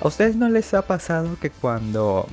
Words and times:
¿A 0.00 0.06
ustedes 0.06 0.36
no 0.36 0.48
les 0.48 0.74
ha 0.74 0.82
pasado 0.82 1.36
que 1.40 1.50
cuando 1.50 2.26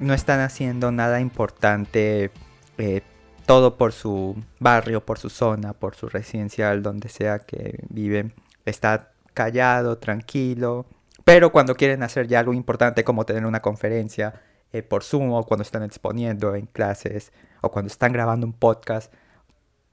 no 0.00 0.14
están 0.14 0.40
haciendo 0.40 0.90
nada 0.90 1.20
importante, 1.20 2.32
eh, 2.76 3.02
todo 3.46 3.76
por 3.76 3.92
su 3.92 4.36
barrio, 4.58 5.06
por 5.06 5.18
su 5.20 5.30
zona, 5.30 5.74
por 5.74 5.94
su 5.94 6.08
residencial, 6.08 6.82
donde 6.82 7.08
sea 7.08 7.38
que 7.38 7.84
viven, 7.88 8.34
está 8.64 9.12
callado, 9.32 9.98
tranquilo, 9.98 10.86
pero 11.24 11.52
cuando 11.52 11.76
quieren 11.76 12.02
hacer 12.02 12.26
ya 12.26 12.40
algo 12.40 12.52
importante 12.52 13.04
como 13.04 13.24
tener 13.24 13.46
una 13.46 13.60
conferencia 13.60 14.42
eh, 14.72 14.82
por 14.82 15.04
Zoom 15.04 15.32
o 15.32 15.44
cuando 15.44 15.62
están 15.62 15.84
exponiendo 15.84 16.56
en 16.56 16.66
clases 16.66 17.32
o 17.60 17.70
cuando 17.70 17.86
están 17.86 18.12
grabando 18.12 18.44
un 18.44 18.54
podcast, 18.54 19.12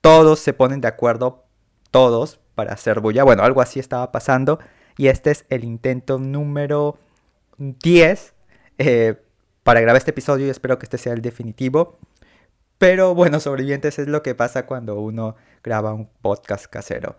todos 0.02 0.40
se 0.40 0.54
ponen 0.54 0.82
de 0.82 0.88
acuerdo, 0.88 1.46
todos, 1.92 2.40
para 2.56 2.74
hacer 2.74 3.00
bulla. 3.00 3.24
Bueno, 3.24 3.44
algo 3.44 3.62
así 3.62 3.80
estaba 3.80 4.12
pasando 4.12 4.60
y 4.98 5.08
este 5.08 5.32
es 5.32 5.46
el 5.50 5.64
intento 5.64 6.20
número 6.20 6.98
10 7.58 8.34
eh, 8.78 9.16
para 9.64 9.82
grabar 9.82 9.98
este 9.98 10.12
episodio 10.12 10.48
y 10.48 10.50
espero 10.50 10.78
que 10.80 10.86
este 10.86 10.98
sea 10.98 11.14
el 11.14 11.22
definitivo. 11.22 11.98
Pero 12.78 13.16
bueno, 13.16 13.40
sobrevivientes 13.40 14.00
es 14.00 14.08
lo 14.08 14.22
que 14.22 14.36
pasa 14.36 14.66
cuando 14.66 15.00
uno 15.00 15.36
graba 15.64 15.94
un 15.94 16.10
podcast 16.22 16.66
casero. 16.66 17.16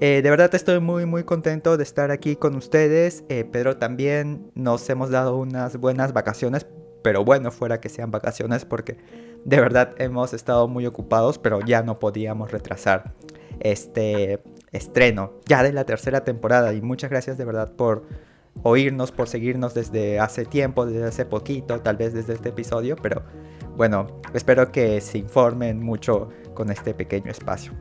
Eh, 0.00 0.20
de 0.22 0.30
verdad 0.30 0.54
estoy 0.54 0.78
muy 0.78 1.04
muy 1.04 1.24
contento 1.24 1.76
de 1.76 1.82
estar 1.82 2.10
aquí 2.10 2.36
con 2.36 2.54
ustedes. 2.54 3.24
Eh, 3.28 3.44
Pedro 3.44 3.76
también 3.76 4.52
nos 4.54 4.88
hemos 4.88 5.10
dado 5.10 5.36
unas 5.36 5.76
buenas 5.76 6.12
vacaciones. 6.12 6.66
Pero 7.02 7.24
bueno, 7.24 7.50
fuera 7.50 7.80
que 7.80 7.88
sean 7.88 8.10
vacaciones 8.10 8.64
porque 8.64 8.98
de 9.44 9.60
verdad 9.60 9.94
hemos 9.98 10.32
estado 10.34 10.68
muy 10.68 10.86
ocupados, 10.86 11.38
pero 11.38 11.60
ya 11.60 11.82
no 11.82 11.98
podíamos 11.98 12.52
retrasar 12.52 13.14
este 13.60 14.40
estreno 14.72 15.32
ya 15.46 15.62
de 15.62 15.72
la 15.72 15.84
tercera 15.84 16.24
temporada. 16.24 16.72
Y 16.72 16.82
muchas 16.82 17.10
gracias 17.10 17.38
de 17.38 17.44
verdad 17.44 17.72
por 17.74 18.04
oírnos, 18.62 19.12
por 19.12 19.28
seguirnos 19.28 19.74
desde 19.74 20.18
hace 20.18 20.44
tiempo, 20.44 20.86
desde 20.86 21.06
hace 21.06 21.24
poquito, 21.24 21.80
tal 21.80 21.96
vez 21.96 22.12
desde 22.12 22.34
este 22.34 22.50
episodio, 22.50 22.96
pero 22.96 23.22
bueno, 23.76 24.20
espero 24.34 24.70
que 24.72 25.00
se 25.00 25.18
informen 25.18 25.82
mucho 25.82 26.28
con 26.54 26.70
este 26.70 26.92
pequeño 26.94 27.30
espacio. 27.30 27.72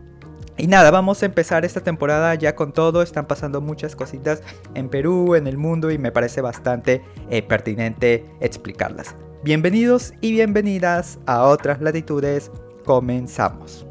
Y 0.58 0.68
nada, 0.68 0.92
vamos 0.92 1.24
a 1.24 1.26
empezar 1.26 1.64
esta 1.64 1.82
temporada 1.82 2.36
ya 2.36 2.54
con 2.54 2.74
todo. 2.74 3.02
Están 3.02 3.28
pasando 3.28 3.62
muchas 3.62 3.96
cositas 3.96 4.44
en 4.76 4.90
Perú, 4.90 5.36
en 5.36 5.48
el 5.48 5.58
mundo 5.58 5.90
y 5.90 5.98
me 5.98 6.12
parece 6.12 6.42
bastante 6.42 7.02
eh, 7.30 7.42
pertinente 7.42 8.26
explicarlas. 8.42 9.16
Bienvenidos 9.42 10.14
y 10.20 10.34
bienvenidas 10.34 11.18
a 11.26 11.44
otras 11.44 11.82
latitudes. 11.82 12.52
Comenzamos. 12.84 13.88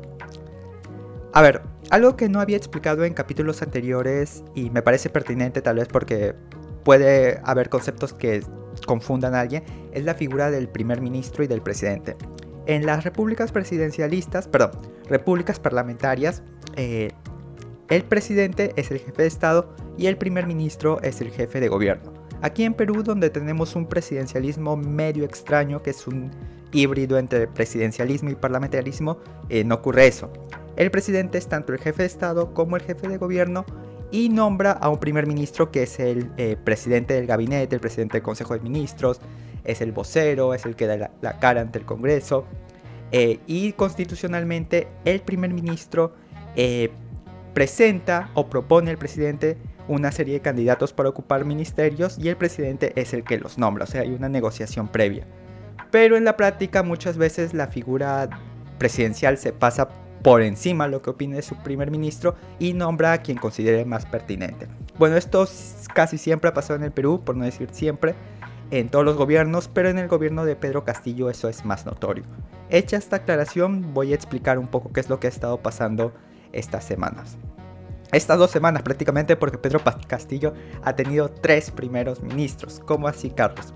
A 1.32 1.40
ver, 1.40 1.62
algo 1.90 2.16
que 2.16 2.28
no 2.28 2.40
había 2.40 2.56
explicado 2.56 3.04
en 3.04 3.14
capítulos 3.14 3.62
anteriores 3.62 4.44
y 4.54 4.70
me 4.70 4.82
parece 4.82 5.10
pertinente 5.10 5.62
tal 5.62 5.76
vez 5.76 5.88
porque 5.88 6.34
puede 6.84 7.40
haber 7.44 7.68
conceptos 7.68 8.12
que 8.12 8.42
confundan 8.86 9.34
a 9.34 9.40
alguien, 9.40 9.64
es 9.92 10.04
la 10.04 10.14
figura 10.14 10.50
del 10.50 10.68
primer 10.68 11.00
ministro 11.00 11.44
y 11.44 11.46
del 11.46 11.62
presidente. 11.62 12.16
En 12.66 12.86
las 12.86 13.04
repúblicas 13.04 13.52
presidencialistas, 13.52 14.46
perdón, 14.48 14.72
repúblicas 15.08 15.58
parlamentarias, 15.58 16.42
eh, 16.76 17.10
el 17.88 18.04
presidente 18.04 18.72
es 18.76 18.90
el 18.90 18.98
jefe 18.98 19.22
de 19.22 19.28
Estado 19.28 19.74
y 19.96 20.06
el 20.06 20.18
primer 20.18 20.46
ministro 20.46 21.00
es 21.02 21.20
el 21.20 21.30
jefe 21.30 21.60
de 21.60 21.68
gobierno. 21.68 22.12
Aquí 22.42 22.64
en 22.64 22.74
Perú, 22.74 23.02
donde 23.02 23.30
tenemos 23.30 23.74
un 23.74 23.86
presidencialismo 23.86 24.76
medio 24.76 25.24
extraño, 25.24 25.82
que 25.82 25.90
es 25.90 26.06
un 26.06 26.30
híbrido 26.72 27.18
entre 27.18 27.48
presidencialismo 27.48 28.30
y 28.30 28.34
parlamentarismo, 28.34 29.18
eh, 29.48 29.64
no 29.64 29.76
ocurre 29.76 30.06
eso. 30.06 30.30
El 30.78 30.92
presidente 30.92 31.38
es 31.38 31.48
tanto 31.48 31.72
el 31.72 31.80
jefe 31.80 32.02
de 32.02 32.06
Estado 32.06 32.54
como 32.54 32.76
el 32.76 32.82
jefe 32.82 33.08
de 33.08 33.18
gobierno 33.18 33.66
y 34.12 34.28
nombra 34.28 34.70
a 34.70 34.88
un 34.88 34.98
primer 34.98 35.26
ministro 35.26 35.72
que 35.72 35.82
es 35.82 35.98
el 35.98 36.30
eh, 36.36 36.56
presidente 36.56 37.14
del 37.14 37.26
gabinete, 37.26 37.74
el 37.74 37.80
presidente 37.80 38.12
del 38.12 38.22
Consejo 38.22 38.54
de 38.54 38.60
Ministros, 38.60 39.20
es 39.64 39.80
el 39.80 39.90
vocero, 39.90 40.54
es 40.54 40.64
el 40.66 40.76
que 40.76 40.86
da 40.86 41.10
la, 41.20 41.38
cara 41.40 41.62
ante 41.62 41.80
el 41.80 41.84
Congreso. 41.84 42.44
Eh, 43.10 43.40
y 43.48 43.72
constitucionalmente 43.72 44.86
el 45.04 45.20
primer 45.20 45.52
ministro 45.52 46.12
eh, 46.54 46.90
presenta 47.54 48.30
o 48.34 48.48
propone 48.48 48.92
al 48.92 48.98
presidente 48.98 49.56
una 49.88 50.12
serie 50.12 50.34
de 50.34 50.40
candidatos 50.42 50.92
para 50.92 51.08
ocupar 51.08 51.44
ministerios 51.44 52.18
y 52.18 52.28
el 52.28 52.36
presidente 52.36 52.92
es 52.94 53.14
el 53.14 53.24
que 53.24 53.38
los 53.38 53.58
nombra, 53.58 53.82
o 53.82 53.88
sea, 53.88 54.02
hay 54.02 54.12
una 54.12 54.28
negociación 54.28 54.86
previa. 54.86 55.26
Pero 55.90 56.16
en 56.16 56.24
la 56.24 56.36
práctica 56.36 56.84
muchas 56.84 57.16
veces 57.16 57.52
la 57.52 57.66
figura 57.66 58.30
presidencial 58.78 59.38
se 59.38 59.52
pasa 59.52 59.88
por 60.22 60.42
encima 60.42 60.88
lo 60.88 61.02
que 61.02 61.10
opine 61.10 61.42
su 61.42 61.56
primer 61.56 61.90
ministro 61.90 62.34
y 62.58 62.72
nombra 62.72 63.12
a 63.12 63.22
quien 63.22 63.38
considere 63.38 63.84
más 63.84 64.06
pertinente. 64.06 64.66
Bueno, 64.98 65.16
esto 65.16 65.46
casi 65.94 66.18
siempre 66.18 66.50
ha 66.50 66.54
pasado 66.54 66.76
en 66.76 66.84
el 66.84 66.92
Perú, 66.92 67.22
por 67.24 67.36
no 67.36 67.44
decir 67.44 67.68
siempre, 67.72 68.14
en 68.70 68.88
todos 68.88 69.04
los 69.04 69.16
gobiernos, 69.16 69.68
pero 69.68 69.88
en 69.88 69.98
el 69.98 70.08
gobierno 70.08 70.44
de 70.44 70.56
Pedro 70.56 70.84
Castillo 70.84 71.30
eso 71.30 71.48
es 71.48 71.64
más 71.64 71.86
notorio. 71.86 72.24
Hecha 72.70 72.96
esta 72.96 73.16
aclaración, 73.16 73.94
voy 73.94 74.12
a 74.12 74.14
explicar 74.14 74.58
un 74.58 74.68
poco 74.68 74.92
qué 74.92 75.00
es 75.00 75.08
lo 75.08 75.20
que 75.20 75.26
ha 75.26 75.30
estado 75.30 75.58
pasando 75.62 76.12
estas 76.52 76.84
semanas. 76.84 77.38
Estas 78.12 78.38
dos 78.38 78.50
semanas 78.50 78.82
prácticamente 78.82 79.36
porque 79.36 79.58
Pedro 79.58 79.80
Castillo 80.06 80.54
ha 80.82 80.96
tenido 80.96 81.28
tres 81.30 81.70
primeros 81.70 82.22
ministros. 82.22 82.80
¿Cómo 82.84 83.06
así, 83.06 83.30
Carlos? 83.30 83.74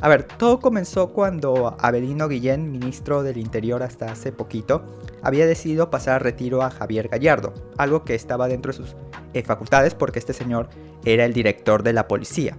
A 0.00 0.08
ver, 0.08 0.24
todo 0.24 0.60
comenzó 0.60 1.12
cuando 1.12 1.76
Abelino 1.80 2.28
Guillén, 2.28 2.70
ministro 2.70 3.22
del 3.22 3.38
Interior 3.38 3.82
hasta 3.82 4.06
hace 4.06 4.32
poquito, 4.32 4.84
había 5.22 5.46
decidido 5.46 5.90
pasar 5.90 6.16
a 6.16 6.18
retiro 6.18 6.62
a 6.62 6.70
Javier 6.70 7.08
Gallardo, 7.08 7.52
algo 7.78 8.04
que 8.04 8.14
estaba 8.14 8.48
dentro 8.48 8.72
de 8.72 8.78
sus 8.78 8.96
eh, 9.32 9.42
facultades 9.42 9.94
porque 9.94 10.18
este 10.18 10.32
señor 10.32 10.68
era 11.04 11.24
el 11.24 11.32
director 11.32 11.82
de 11.82 11.94
la 11.94 12.06
policía. 12.08 12.58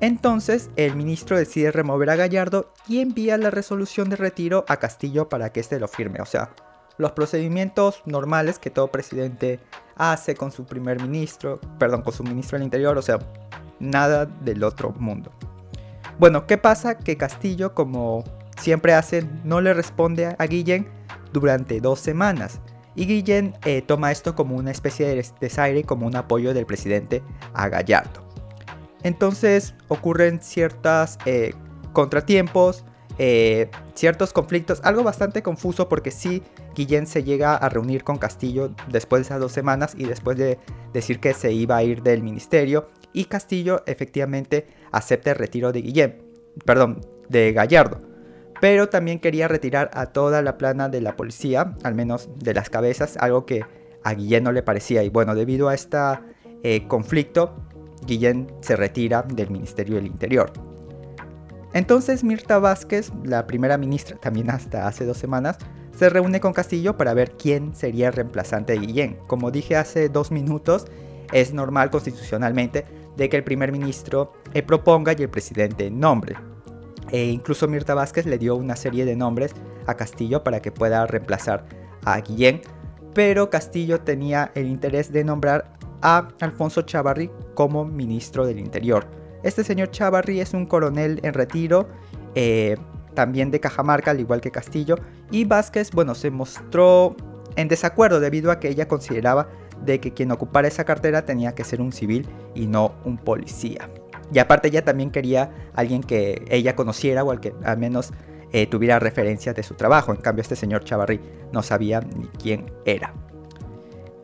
Entonces, 0.00 0.70
el 0.76 0.96
ministro 0.96 1.38
decide 1.38 1.70
remover 1.70 2.10
a 2.10 2.16
Gallardo 2.16 2.72
y 2.88 3.00
envía 3.00 3.38
la 3.38 3.50
resolución 3.50 4.10
de 4.10 4.16
retiro 4.16 4.64
a 4.68 4.78
Castillo 4.78 5.28
para 5.28 5.50
que 5.50 5.60
éste 5.60 5.78
lo 5.78 5.88
firme. 5.88 6.20
O 6.20 6.26
sea, 6.26 6.50
los 6.98 7.12
procedimientos 7.12 8.02
normales 8.04 8.58
que 8.58 8.70
todo 8.70 8.88
presidente 8.88 9.60
hace 9.96 10.34
con 10.34 10.50
su 10.50 10.66
primer 10.66 11.00
ministro, 11.00 11.60
perdón, 11.78 12.02
con 12.02 12.12
su 12.12 12.24
ministro 12.24 12.58
del 12.58 12.64
Interior, 12.64 12.98
o 12.98 13.02
sea, 13.02 13.18
nada 13.78 14.26
del 14.26 14.62
otro 14.64 14.90
mundo. 14.90 15.32
Bueno, 16.18 16.46
¿qué 16.46 16.58
pasa? 16.58 16.96
Que 16.98 17.16
Castillo, 17.16 17.74
como 17.74 18.24
siempre 18.56 18.94
hace, 18.94 19.26
no 19.42 19.60
le 19.60 19.74
responde 19.74 20.36
a 20.38 20.46
Guillén 20.46 20.88
durante 21.32 21.80
dos 21.80 21.98
semanas. 21.98 22.60
Y 22.94 23.06
Guillén 23.06 23.54
eh, 23.64 23.82
toma 23.82 24.12
esto 24.12 24.36
como 24.36 24.56
una 24.56 24.70
especie 24.70 25.06
de 25.06 25.26
desaire, 25.40 25.82
como 25.82 26.06
un 26.06 26.14
apoyo 26.14 26.54
del 26.54 26.66
presidente 26.66 27.22
a 27.52 27.68
Gallardo. 27.68 28.22
Entonces 29.02 29.74
ocurren 29.88 30.40
ciertos 30.40 31.18
eh, 31.26 31.52
contratiempos, 31.92 32.84
eh, 33.18 33.70
ciertos 33.94 34.32
conflictos, 34.32 34.80
algo 34.84 35.02
bastante 35.02 35.42
confuso 35.42 35.88
porque 35.88 36.12
sí, 36.12 36.42
Guillén 36.74 37.06
se 37.06 37.24
llega 37.24 37.56
a 37.56 37.68
reunir 37.68 38.04
con 38.04 38.18
Castillo 38.18 38.70
después 38.88 39.20
de 39.20 39.26
esas 39.26 39.40
dos 39.40 39.52
semanas 39.52 39.94
y 39.96 40.04
después 40.04 40.38
de 40.38 40.58
decir 40.92 41.18
que 41.18 41.34
se 41.34 41.52
iba 41.52 41.76
a 41.76 41.82
ir 41.82 42.02
del 42.02 42.22
ministerio 42.22 42.86
y 43.14 43.24
Castillo 43.24 43.82
efectivamente 43.86 44.66
acepta 44.92 45.30
el 45.30 45.36
retiro 45.36 45.72
de 45.72 45.80
Guillén, 45.80 46.22
perdón, 46.66 47.00
de 47.30 47.54
Gallardo. 47.54 48.00
Pero 48.60 48.88
también 48.88 49.20
quería 49.20 49.48
retirar 49.48 49.90
a 49.94 50.06
toda 50.06 50.42
la 50.42 50.58
plana 50.58 50.90
de 50.90 51.00
la 51.00 51.16
policía, 51.16 51.74
al 51.82 51.94
menos 51.94 52.28
de 52.36 52.52
las 52.52 52.68
cabezas, 52.68 53.16
algo 53.18 53.46
que 53.46 53.64
a 54.02 54.14
Guillén 54.14 54.44
no 54.44 54.52
le 54.52 54.62
parecía. 54.62 55.02
Y 55.02 55.08
bueno, 55.08 55.34
debido 55.34 55.68
a 55.68 55.74
este 55.74 55.98
conflicto, 56.88 57.56
Guillén 58.06 58.52
se 58.60 58.76
retira 58.76 59.22
del 59.22 59.50
Ministerio 59.50 59.96
del 59.96 60.06
Interior. 60.06 60.52
Entonces 61.72 62.22
Mirta 62.22 62.58
Vázquez, 62.58 63.10
la 63.24 63.46
primera 63.46 63.78
ministra 63.78 64.16
también 64.16 64.50
hasta 64.50 64.86
hace 64.86 65.04
dos 65.04 65.18
semanas, 65.18 65.58
se 65.96 66.08
reúne 66.08 66.40
con 66.40 66.52
Castillo 66.52 66.96
para 66.96 67.14
ver 67.14 67.32
quién 67.32 67.74
sería 67.74 68.08
el 68.08 68.12
reemplazante 68.12 68.72
de 68.72 68.80
Guillén. 68.80 69.18
Como 69.26 69.50
dije 69.50 69.76
hace 69.76 70.08
dos 70.08 70.30
minutos, 70.30 70.86
es 71.32 71.52
normal 71.52 71.90
constitucionalmente 71.90 72.84
de 73.16 73.28
que 73.28 73.36
el 73.36 73.44
primer 73.44 73.72
ministro 73.72 74.32
eh, 74.52 74.62
proponga 74.62 75.12
y 75.16 75.22
el 75.22 75.28
presidente 75.28 75.90
nombre. 75.90 76.36
E 77.10 77.26
incluso 77.26 77.68
Mirta 77.68 77.94
Vázquez 77.94 78.26
le 78.26 78.38
dio 78.38 78.56
una 78.56 78.76
serie 78.76 79.04
de 79.04 79.16
nombres 79.16 79.54
a 79.86 79.94
Castillo 79.94 80.42
para 80.42 80.60
que 80.60 80.72
pueda 80.72 81.06
reemplazar 81.06 81.66
a 82.04 82.20
Guillén, 82.20 82.62
pero 83.14 83.50
Castillo 83.50 84.00
tenía 84.00 84.50
el 84.54 84.66
interés 84.66 85.12
de 85.12 85.24
nombrar 85.24 85.74
a 86.02 86.28
Alfonso 86.40 86.82
Chavarri 86.82 87.30
como 87.54 87.84
ministro 87.84 88.46
del 88.46 88.58
Interior. 88.58 89.06
Este 89.42 89.62
señor 89.62 89.90
Chavarri 89.90 90.40
es 90.40 90.54
un 90.54 90.66
coronel 90.66 91.20
en 91.22 91.34
retiro, 91.34 91.88
eh, 92.34 92.76
también 93.14 93.50
de 93.50 93.60
Cajamarca, 93.60 94.10
al 94.10 94.20
igual 94.20 94.40
que 94.40 94.50
Castillo, 94.50 94.96
y 95.30 95.44
Vázquez, 95.44 95.90
bueno, 95.92 96.14
se 96.14 96.30
mostró 96.30 97.16
en 97.56 97.68
desacuerdo 97.68 98.20
debido 98.20 98.50
a 98.50 98.58
que 98.58 98.68
ella 98.68 98.88
consideraba 98.88 99.48
de 99.84 100.00
que 100.00 100.12
quien 100.12 100.30
ocupara 100.30 100.68
esa 100.68 100.84
cartera 100.84 101.24
tenía 101.24 101.54
que 101.54 101.64
ser 101.64 101.80
un 101.80 101.92
civil 101.92 102.26
y 102.54 102.66
no 102.66 102.94
un 103.04 103.18
policía. 103.18 103.88
Y 104.32 104.38
aparte 104.38 104.68
ella 104.68 104.84
también 104.84 105.10
quería 105.10 105.50
alguien 105.74 106.02
que 106.02 106.44
ella 106.48 106.74
conociera 106.74 107.24
o 107.24 107.30
al 107.30 107.40
que 107.40 107.54
al 107.64 107.78
menos 107.78 108.12
eh, 108.52 108.66
tuviera 108.66 108.98
referencia 108.98 109.52
de 109.52 109.62
su 109.62 109.74
trabajo. 109.74 110.12
En 110.12 110.20
cambio 110.20 110.42
este 110.42 110.56
señor 110.56 110.84
Chavarri 110.84 111.20
no 111.52 111.62
sabía 111.62 112.00
ni 112.00 112.28
quién 112.28 112.72
era. 112.84 113.12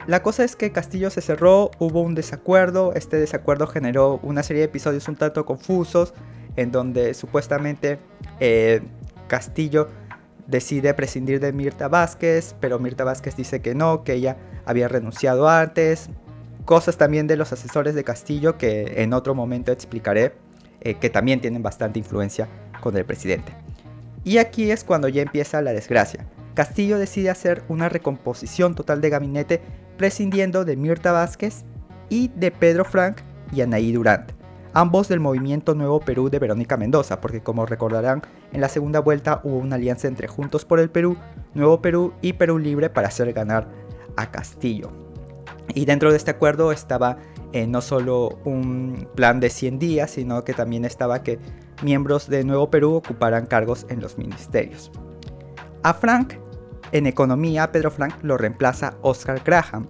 La 0.06 0.22
cosa 0.22 0.44
es 0.44 0.56
que 0.56 0.72
Castillo 0.72 1.10
se 1.10 1.20
cerró, 1.20 1.70
hubo 1.78 2.00
un 2.00 2.14
desacuerdo, 2.14 2.92
este 2.94 3.16
desacuerdo 3.16 3.66
generó 3.66 4.18
una 4.22 4.42
serie 4.42 4.60
de 4.60 4.66
episodios 4.66 5.06
un 5.08 5.16
tanto 5.16 5.44
confusos, 5.44 6.14
en 6.56 6.72
donde 6.72 7.14
supuestamente 7.14 7.98
eh, 8.40 8.80
Castillo 9.28 9.88
decide 10.50 10.94
prescindir 10.94 11.40
de 11.40 11.52
Mirta 11.52 11.88
Vázquez, 11.88 12.54
pero 12.60 12.78
Mirta 12.78 13.04
Vázquez 13.04 13.36
dice 13.36 13.60
que 13.62 13.74
no, 13.74 14.04
que 14.04 14.14
ella 14.14 14.36
había 14.64 14.88
renunciado 14.88 15.48
antes. 15.48 16.10
Cosas 16.64 16.96
también 16.96 17.26
de 17.26 17.36
los 17.36 17.52
asesores 17.52 17.94
de 17.94 18.04
Castillo 18.04 18.58
que 18.58 19.02
en 19.02 19.12
otro 19.12 19.34
momento 19.34 19.72
explicaré, 19.72 20.34
eh, 20.80 20.94
que 20.94 21.10
también 21.10 21.40
tienen 21.40 21.62
bastante 21.62 21.98
influencia 21.98 22.48
con 22.80 22.96
el 22.96 23.04
presidente. 23.04 23.52
Y 24.24 24.38
aquí 24.38 24.70
es 24.70 24.84
cuando 24.84 25.08
ya 25.08 25.22
empieza 25.22 25.62
la 25.62 25.72
desgracia. 25.72 26.26
Castillo 26.54 26.98
decide 26.98 27.30
hacer 27.30 27.62
una 27.68 27.88
recomposición 27.88 28.74
total 28.74 29.00
de 29.00 29.10
gabinete 29.10 29.60
prescindiendo 29.96 30.64
de 30.64 30.76
Mirta 30.76 31.12
Vázquez 31.12 31.64
y 32.08 32.28
de 32.28 32.50
Pedro 32.50 32.84
Frank 32.84 33.18
y 33.52 33.62
Anaí 33.62 33.92
Durant, 33.92 34.32
ambos 34.72 35.08
del 35.08 35.20
movimiento 35.20 35.74
Nuevo 35.74 36.00
Perú 36.00 36.30
de 36.30 36.38
Verónica 36.38 36.76
Mendoza, 36.76 37.20
porque 37.20 37.42
como 37.42 37.66
recordarán, 37.66 38.22
en 38.52 38.60
la 38.60 38.68
segunda 38.68 39.00
vuelta 39.00 39.40
hubo 39.44 39.58
una 39.58 39.76
alianza 39.76 40.08
entre 40.08 40.28
Juntos 40.28 40.64
por 40.64 40.80
el 40.80 40.90
Perú, 40.90 41.16
Nuevo 41.54 41.80
Perú 41.80 42.12
y 42.22 42.34
Perú 42.34 42.58
Libre 42.58 42.90
para 42.90 43.08
hacer 43.08 43.32
ganar 43.32 43.68
a 44.16 44.30
Castillo. 44.30 44.90
Y 45.74 45.84
dentro 45.84 46.10
de 46.10 46.16
este 46.16 46.30
acuerdo 46.30 46.72
estaba 46.72 47.18
eh, 47.52 47.66
no 47.66 47.80
solo 47.80 48.38
un 48.44 49.08
plan 49.14 49.40
de 49.40 49.50
100 49.50 49.78
días, 49.78 50.10
sino 50.12 50.44
que 50.44 50.54
también 50.54 50.84
estaba 50.84 51.22
que 51.22 51.38
miembros 51.82 52.28
de 52.28 52.44
Nuevo 52.44 52.70
Perú 52.70 52.94
ocuparan 52.94 53.46
cargos 53.46 53.86
en 53.88 54.00
los 54.00 54.18
ministerios. 54.18 54.90
A 55.82 55.94
Frank 55.94 56.34
en 56.92 57.06
economía, 57.06 57.70
Pedro 57.70 57.90
Frank 57.90 58.14
lo 58.22 58.36
reemplaza 58.36 58.96
Oscar 59.02 59.40
Graham, 59.44 59.86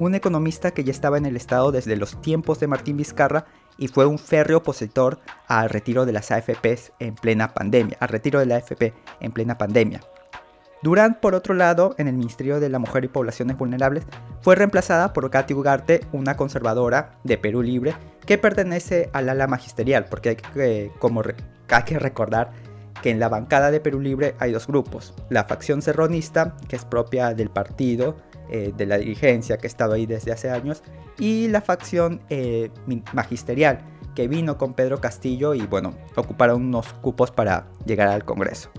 un 0.00 0.14
economista 0.14 0.72
que 0.72 0.82
ya 0.82 0.90
estaba 0.90 1.18
en 1.18 1.26
el 1.26 1.36
Estado 1.36 1.70
desde 1.70 1.96
los 1.96 2.20
tiempos 2.20 2.58
de 2.58 2.66
Martín 2.66 2.96
Vizcarra 2.96 3.46
y 3.80 3.88
fue 3.88 4.06
un 4.06 4.18
férreo 4.18 4.58
opositor 4.58 5.18
al 5.48 5.70
retiro 5.70 6.06
de 6.06 6.12
las 6.12 6.30
AFPs 6.30 6.92
en 7.00 7.16
plena 7.16 7.52
pandemia, 7.52 7.96
al 7.98 8.10
retiro 8.10 8.38
de 8.38 8.46
la 8.46 8.56
AFP 8.56 8.94
en 9.20 9.32
plena 9.32 9.58
pandemia. 9.58 10.00
Durant, 10.82 11.18
por 11.18 11.34
otro 11.34 11.54
lado, 11.54 11.94
en 11.98 12.08
el 12.08 12.14
Ministerio 12.14 12.60
de 12.60 12.68
la 12.68 12.78
Mujer 12.78 13.04
y 13.04 13.08
Poblaciones 13.08 13.58
Vulnerables, 13.58 14.04
fue 14.40 14.54
reemplazada 14.54 15.12
por 15.12 15.28
Katy 15.30 15.52
Ugarte, 15.52 16.06
una 16.12 16.36
conservadora 16.36 17.18
de 17.24 17.36
Perú 17.36 17.62
Libre 17.62 17.94
que 18.24 18.38
pertenece 18.38 19.10
al 19.12 19.28
ala 19.28 19.46
magisterial, 19.46 20.06
porque 20.08 20.30
hay 20.30 20.36
que, 20.36 20.92
como 20.98 21.22
hay 21.22 21.82
que 21.84 21.98
recordar 21.98 22.52
que 23.02 23.10
en 23.10 23.18
la 23.18 23.28
bancada 23.28 23.70
de 23.70 23.80
Perú 23.80 24.00
Libre 24.00 24.34
hay 24.38 24.52
dos 24.52 24.66
grupos. 24.66 25.14
La 25.28 25.44
facción 25.44 25.82
serronista, 25.82 26.56
que 26.68 26.76
es 26.76 26.84
propia 26.84 27.34
del 27.34 27.50
partido, 27.50 28.16
eh, 28.50 28.72
de 28.76 28.86
la 28.86 28.98
dirigencia 28.98 29.56
que 29.56 29.66
ha 29.66 29.68
estado 29.68 29.94
ahí 29.94 30.06
desde 30.06 30.32
hace 30.32 30.50
años, 30.50 30.82
y 31.18 31.48
la 31.48 31.60
facción 31.60 32.20
eh, 32.30 32.70
magisterial, 33.12 33.84
que 34.14 34.28
vino 34.28 34.58
con 34.58 34.74
Pedro 34.74 35.00
Castillo 35.00 35.54
y 35.54 35.60
bueno, 35.66 35.94
ocuparon 36.16 36.62
unos 36.62 36.92
cupos 36.94 37.30
para 37.30 37.68
llegar 37.86 38.08
al 38.08 38.24
Congreso. 38.24 38.70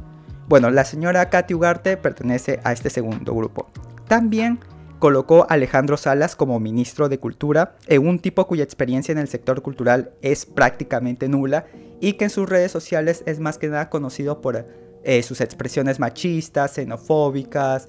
Bueno, 0.47 0.69
la 0.69 0.83
señora 0.83 1.29
Katy 1.29 1.53
Ugarte 1.53 1.95
pertenece 1.97 2.59
a 2.63 2.73
este 2.73 2.89
segundo 2.89 3.33
grupo. 3.33 3.67
También 4.07 4.59
colocó 4.99 5.43
a 5.43 5.53
Alejandro 5.53 5.97
Salas 5.97 6.35
como 6.35 6.59
ministro 6.59 7.07
de 7.09 7.19
Cultura, 7.19 7.75
un 8.01 8.19
tipo 8.19 8.45
cuya 8.47 8.63
experiencia 8.63 9.13
en 9.13 9.17
el 9.17 9.29
sector 9.29 9.61
cultural 9.61 10.11
es 10.21 10.45
prácticamente 10.45 11.29
nula 11.29 11.65
y 12.01 12.13
que 12.13 12.25
en 12.25 12.29
sus 12.29 12.49
redes 12.49 12.71
sociales 12.71 13.23
es 13.25 13.39
más 13.39 13.57
que 13.57 13.69
nada 13.69 13.89
conocido 13.89 14.41
por 14.41 14.65
eh, 15.03 15.23
sus 15.23 15.41
expresiones 15.41 15.99
machistas, 15.99 16.73
xenofóbicas. 16.73 17.87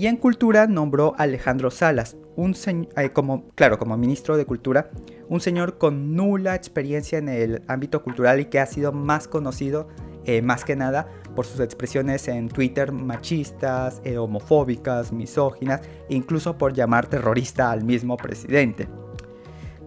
Eh, 0.00 0.04
y 0.04 0.06
en 0.06 0.16
cultura 0.16 0.66
nombró 0.66 1.14
a 1.18 1.24
Alejandro 1.24 1.70
Salas, 1.70 2.16
un 2.36 2.54
eh, 2.96 3.10
como, 3.10 3.48
claro, 3.54 3.78
como 3.78 3.96
ministro 3.96 4.36
de 4.36 4.46
Cultura, 4.46 4.90
un 5.28 5.40
señor 5.40 5.78
con 5.78 6.14
nula 6.16 6.54
experiencia 6.54 7.18
en 7.18 7.28
el 7.28 7.62
ámbito 7.68 8.02
cultural 8.02 8.40
y 8.40 8.46
que 8.46 8.60
ha 8.60 8.66
sido 8.66 8.92
más 8.92 9.28
conocido 9.28 9.88
más 10.44 10.64
que 10.64 10.76
nada 10.76 11.08
por 11.34 11.44
sus 11.44 11.58
expresiones 11.58 12.28
en 12.28 12.48
Twitter 12.48 12.92
machistas, 12.92 14.00
eh, 14.04 14.16
homofóbicas, 14.16 15.12
misóginas, 15.12 15.80
e 16.08 16.14
incluso 16.14 16.56
por 16.56 16.72
llamar 16.72 17.08
terrorista 17.08 17.72
al 17.72 17.82
mismo 17.82 18.16
presidente. 18.16 18.88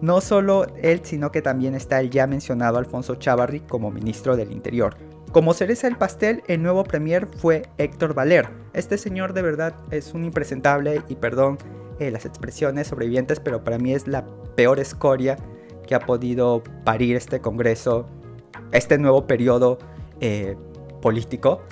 No 0.02 0.20
solo 0.20 0.66
él, 0.82 1.00
sino 1.02 1.30
que 1.30 1.40
también 1.40 1.74
está 1.74 2.00
el 2.00 2.10
ya 2.10 2.26
mencionado 2.26 2.76
Alfonso 2.76 3.14
Chavarri 3.14 3.60
como 3.60 3.90
ministro 3.90 4.36
del 4.36 4.52
Interior. 4.52 4.96
Como 5.34 5.52
cereza 5.52 5.88
del 5.88 5.96
pastel, 5.96 6.44
el 6.46 6.62
nuevo 6.62 6.84
premier 6.84 7.26
fue 7.26 7.62
Héctor 7.76 8.14
Valer. 8.14 8.50
Este 8.72 8.96
señor 8.96 9.32
de 9.32 9.42
verdad 9.42 9.74
es 9.90 10.14
un 10.14 10.24
impresentable 10.24 11.02
y 11.08 11.16
perdón 11.16 11.58
eh, 11.98 12.12
las 12.12 12.24
expresiones 12.24 12.86
sobrevivientes, 12.86 13.40
pero 13.40 13.64
para 13.64 13.76
mí 13.78 13.92
es 13.92 14.06
la 14.06 14.24
peor 14.54 14.78
escoria 14.78 15.36
que 15.88 15.96
ha 15.96 15.98
podido 15.98 16.62
parir 16.84 17.16
este 17.16 17.40
Congreso, 17.40 18.06
este 18.70 18.96
nuevo 18.96 19.26
periodo 19.26 19.78
eh, 20.20 20.54
político. 21.02 21.62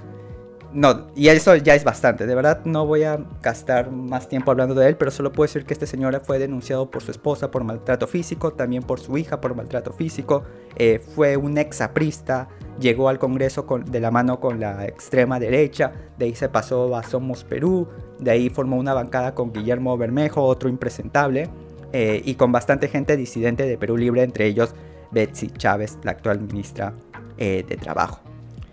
No, 0.75 1.09
y 1.15 1.29
eso 1.29 1.55
ya 1.57 1.75
es 1.75 1.85
bastante. 1.85 2.27
De 2.27 2.35
verdad 2.35 2.65
no 2.65 2.87
voy 2.87 3.03
a 3.03 3.19
gastar 3.43 3.91
más 3.91 4.29
tiempo 4.29 4.51
hablando 4.51 4.75
de 4.75 4.89
él, 4.89 4.97
pero 4.97 5.11
solo 5.11 5.31
puedo 5.31 5.47
decir 5.47 5.67
que 5.67 5.75
este 5.75 5.87
señor 5.87 6.19
fue 6.25 6.39
denunciado 6.39 6.91
por 6.91 7.03
su 7.03 7.11
esposa 7.11 7.51
por 7.51 7.63
maltrato 7.63 8.07
físico, 8.07 8.55
también 8.55 8.83
por 8.83 8.99
su 8.99 9.19
hija 9.19 9.41
por 9.41 9.55
maltrato 9.55 9.93
físico. 9.93 10.45
Eh, 10.77 10.99
fue 11.15 11.37
un 11.37 11.59
exaprista, 11.59 12.49
llegó 12.81 13.11
al 13.11 13.19
Congreso 13.19 13.67
con, 13.67 13.85
de 13.85 14.01
la 14.01 14.11
mano 14.11 14.41
con 14.41 14.61
la 14.61 14.87
extrema 14.87 15.39
derecha, 15.39 15.93
de 16.17 16.27
ahí 16.27 16.35
se 16.35 16.49
pasó 16.49 16.97
a 16.97 17.03
Somos 17.03 17.45
Perú, 17.45 17.89
de 18.19 18.31
ahí 18.31 18.49
formó 18.49 18.77
una 18.77 18.95
bancada 18.95 19.35
con 19.35 19.53
Guillermo 19.53 19.99
Bermejo, 19.99 20.43
otro 20.43 20.71
impresentable, 20.71 21.51
eh, 21.93 22.23
y 22.25 22.37
con 22.37 22.51
bastante 22.51 22.89
gente 22.89 23.19
disidente 23.19 23.67
de 23.67 23.77
Perú 23.77 23.99
Libre, 23.99 24.23
entre 24.23 24.47
ellos 24.47 24.75
Betsy 25.11 25.51
Chávez, 25.51 25.99
la 26.03 26.13
actual 26.13 26.41
ministra 26.41 26.95
eh, 27.37 27.63
de 27.69 27.77
Trabajo. 27.77 28.21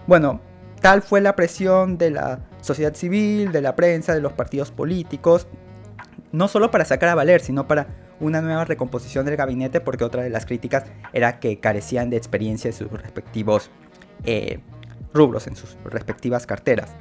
Bueno, 0.07 0.39
Tal 0.81 1.01
fue 1.01 1.21
la 1.21 1.35
presión 1.35 1.97
de 1.97 2.11
la 2.11 2.39
sociedad 2.61 2.93
civil, 2.93 3.51
de 3.51 3.61
la 3.61 3.75
prensa, 3.75 4.13
de 4.13 4.21
los 4.21 4.33
partidos 4.33 4.71
políticos, 4.71 5.47
no 6.31 6.47
solo 6.47 6.71
para 6.71 6.85
sacar 6.85 7.09
a 7.09 7.15
Valer, 7.15 7.41
sino 7.41 7.67
para 7.67 7.87
una 8.19 8.41
nueva 8.41 8.65
recomposición 8.65 9.25
del 9.25 9.35
gabinete, 9.35 9.81
porque 9.81 10.03
otra 10.03 10.23
de 10.23 10.29
las 10.29 10.45
críticas 10.45 10.85
era 11.13 11.39
que 11.39 11.59
carecían 11.59 12.09
de 12.09 12.17
experiencia 12.17 12.69
en 12.69 12.73
sus 12.73 12.91
respectivos 12.91 13.69
eh, 14.23 14.59
rubros, 15.13 15.47
en 15.47 15.55
sus 15.55 15.77
respectivas 15.85 16.45
carteras. 16.45 16.91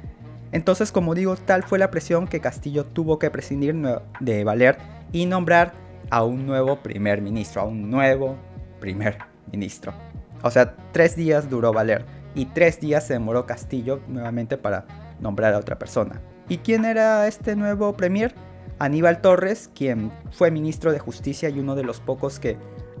Entonces, 0.51 0.91
como 0.91 1.13
digo, 1.13 1.35
tal 1.35 1.63
fue 1.63 1.77
la 1.77 1.91
presión 1.91 2.27
que 2.27 2.39
Castillo 2.39 2.85
tuvo 2.85 3.19
que 3.19 3.29
prescindir 3.29 3.75
de 4.19 4.43
Valer 4.43 4.77
y 5.11 5.25
nombrar 5.25 5.73
a 6.09 6.23
un 6.23 6.45
nuevo 6.45 6.77
primer 6.77 7.21
ministro, 7.21 7.61
a 7.61 7.65
un 7.65 7.89
nuevo 7.89 8.35
primer 8.79 9.19
ministro. 9.51 9.93
O 10.41 10.49
sea, 10.49 10.75
tres 10.91 11.15
días 11.15 11.49
duró 11.49 11.71
Valer 11.71 12.05
y 12.35 12.45
tres 12.45 12.79
días 12.79 13.05
se 13.05 13.13
demoró 13.13 13.45
Castillo 13.45 14.01
nuevamente 14.07 14.57
para 14.57 14.85
nombrar 15.19 15.53
a 15.53 15.57
otra 15.57 15.79
persona. 15.79 16.21
¿Y 16.47 16.57
quién 16.57 16.85
era 16.85 17.27
este 17.27 17.55
nuevo 17.55 17.93
premier? 17.93 18.33
Aníbal 18.79 19.21
Torres, 19.21 19.69
quien 19.75 20.11
fue 20.31 20.51
ministro 20.51 20.91
de 20.91 20.99
Justicia 20.99 21.49
y 21.49 21.59
uno 21.59 21.75
de 21.75 21.83
los 21.83 21.99
pocos 21.99 22.39
que 22.39 22.57